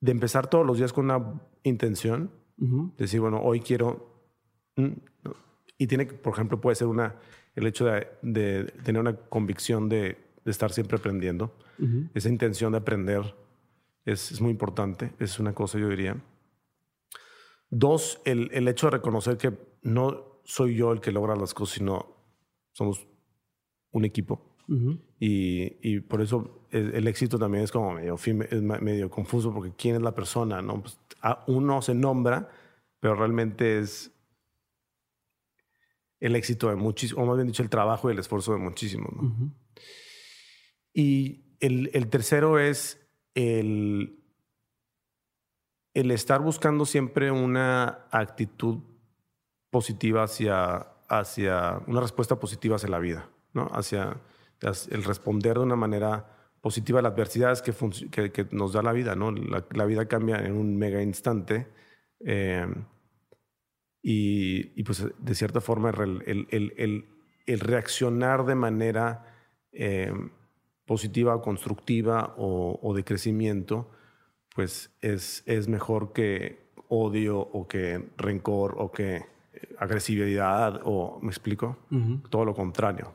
[0.02, 2.30] empezar todos los días con una intención,
[2.96, 4.22] decir, bueno, hoy quiero...
[4.76, 4.92] Mm,
[5.78, 7.16] y tiene, por ejemplo, puede ser una,
[7.54, 11.54] el hecho de, tener una convicción de, estar siempre aprendiendo.
[12.14, 13.34] Esa intención de aprender
[14.04, 16.16] es, muy importante, es una cosa, yo diría.
[17.70, 19.52] Dos, el, el hecho de reconocer que
[19.82, 22.16] no soy yo el que logra las cosas, sino
[22.72, 23.06] somos
[23.90, 24.56] un equipo.
[25.20, 30.02] Y, por eso el, éxito también es como medio, es medio confuso porque quién es
[30.02, 30.80] la persona, ¿no?
[30.80, 30.98] Pues,
[31.48, 32.48] uno se nombra,
[33.00, 34.12] pero realmente es
[36.20, 39.12] el éxito de muchísimos, o más bien dicho, el trabajo y el esfuerzo de muchísimos.
[39.12, 39.52] ¿no?
[40.92, 43.00] Y el, el, tercero es
[43.34, 44.20] el,
[45.94, 48.78] el estar buscando siempre una actitud
[49.70, 53.68] positiva hacia, hacia una respuesta positiva hacia la vida, ¿no?
[53.72, 54.20] hacia
[54.60, 56.26] el responder de una manera
[56.60, 59.14] positiva a las adversidades que, que, nos da la vida.
[59.14, 59.30] ¿no?
[59.32, 61.68] La, vida cambia en un mega instante.
[62.20, 62.66] Eh,
[64.02, 67.04] y, pues de cierta forma el, el,
[67.46, 69.24] el, reaccionar de manera
[69.72, 70.12] eh,
[70.86, 73.90] positiva, constructiva o, o, de crecimiento,
[74.54, 79.24] pues es, es mejor que odio o que rencor o que
[79.78, 81.78] agresividad o, ¿me explico?
[82.30, 83.12] Todo lo contrario.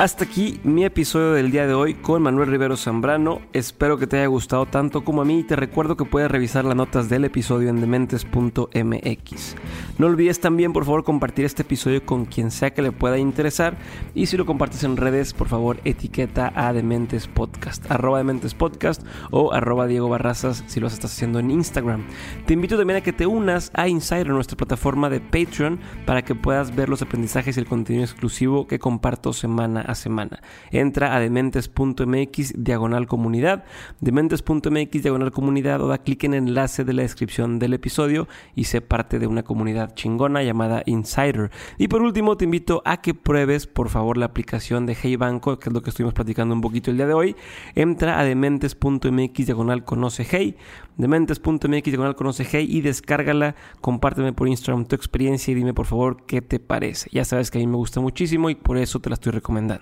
[0.00, 3.42] Hasta aquí mi episodio del día de hoy con Manuel Rivero Zambrano.
[3.52, 6.64] Espero que te haya gustado tanto como a mí y te recuerdo que puedes revisar
[6.64, 9.56] las notas del episodio en dementes.mx.
[9.98, 13.76] No olvides también por favor compartir este episodio con quien sea que le pueda interesar
[14.14, 19.04] y si lo compartes en redes por favor etiqueta a Dementes Podcast, arroba Dementes Podcast
[19.30, 22.06] o arroba Diego Barrazas si lo estás haciendo en Instagram.
[22.46, 26.34] Te invito también a que te unas a Insider, nuestra plataforma de Patreon, para que
[26.34, 30.42] puedas ver los aprendizajes y el contenido exclusivo que comparto semana semana.
[30.70, 33.64] Entra a dementes.mx diagonal comunidad,
[34.00, 38.64] dementes.mx diagonal comunidad o da clic en el enlace de la descripción del episodio y
[38.64, 41.50] sé parte de una comunidad chingona llamada Insider.
[41.78, 45.58] Y por último te invito a que pruebes por favor la aplicación de Hey Banco,
[45.58, 47.36] que es lo que estuvimos platicando un poquito el día de hoy.
[47.74, 50.56] Entra a dementes.mx diagonal conoce Hey,
[50.96, 56.24] dementes.mx diagonal conoce Hey y descárgala, compárteme por Instagram tu experiencia y dime por favor
[56.26, 57.08] qué te parece.
[57.12, 59.79] Ya sabes que a mí me gusta muchísimo y por eso te la estoy recomendando.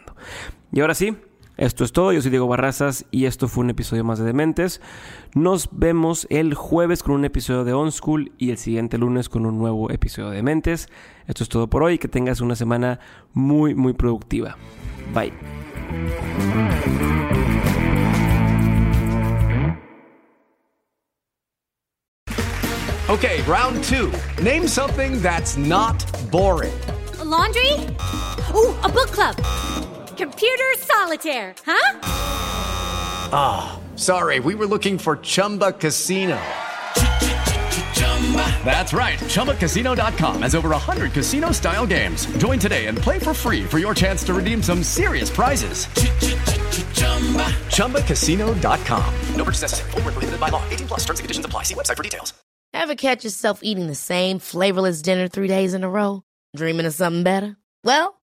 [0.73, 1.17] Y ahora sí,
[1.59, 4.81] Esto es todo, yo soy Diego Barrazas y esto fue un episodio más de Dementes.
[5.35, 9.45] Nos vemos el jueves con un episodio de On School y el siguiente lunes con
[9.45, 10.89] un nuevo episodio de Dementes.
[11.27, 13.01] Esto es todo por hoy, que tengas una semana
[13.33, 14.57] muy, muy productiva.
[15.13, 15.33] Bye.
[23.09, 24.13] Okay, round two.
[24.45, 26.71] Name something that's not boring.
[27.19, 27.73] A laundry?
[28.55, 29.35] Ooh, a book club.
[30.19, 32.01] Computer solitaire, huh?
[33.33, 36.37] Ah, oh, sorry, we were looking for Chumba Casino.
[38.65, 39.19] That's right.
[39.21, 42.27] ChumbaCasino.com has over 100 casino style games.
[42.37, 45.87] Join today and play for free for your chance to redeem some serious prizes.
[47.77, 49.15] ChumbaCasino.com.
[49.37, 49.91] No purchase necessary.
[49.93, 50.63] Full prohibited by law.
[50.69, 51.63] 18 plus terms and conditions apply.
[51.63, 52.35] See website for details.
[52.75, 56.23] Ever catch yourself eating the same flavorless dinner three days in a row?
[56.57, 57.57] Dreaming of something better?
[57.85, 58.18] Well,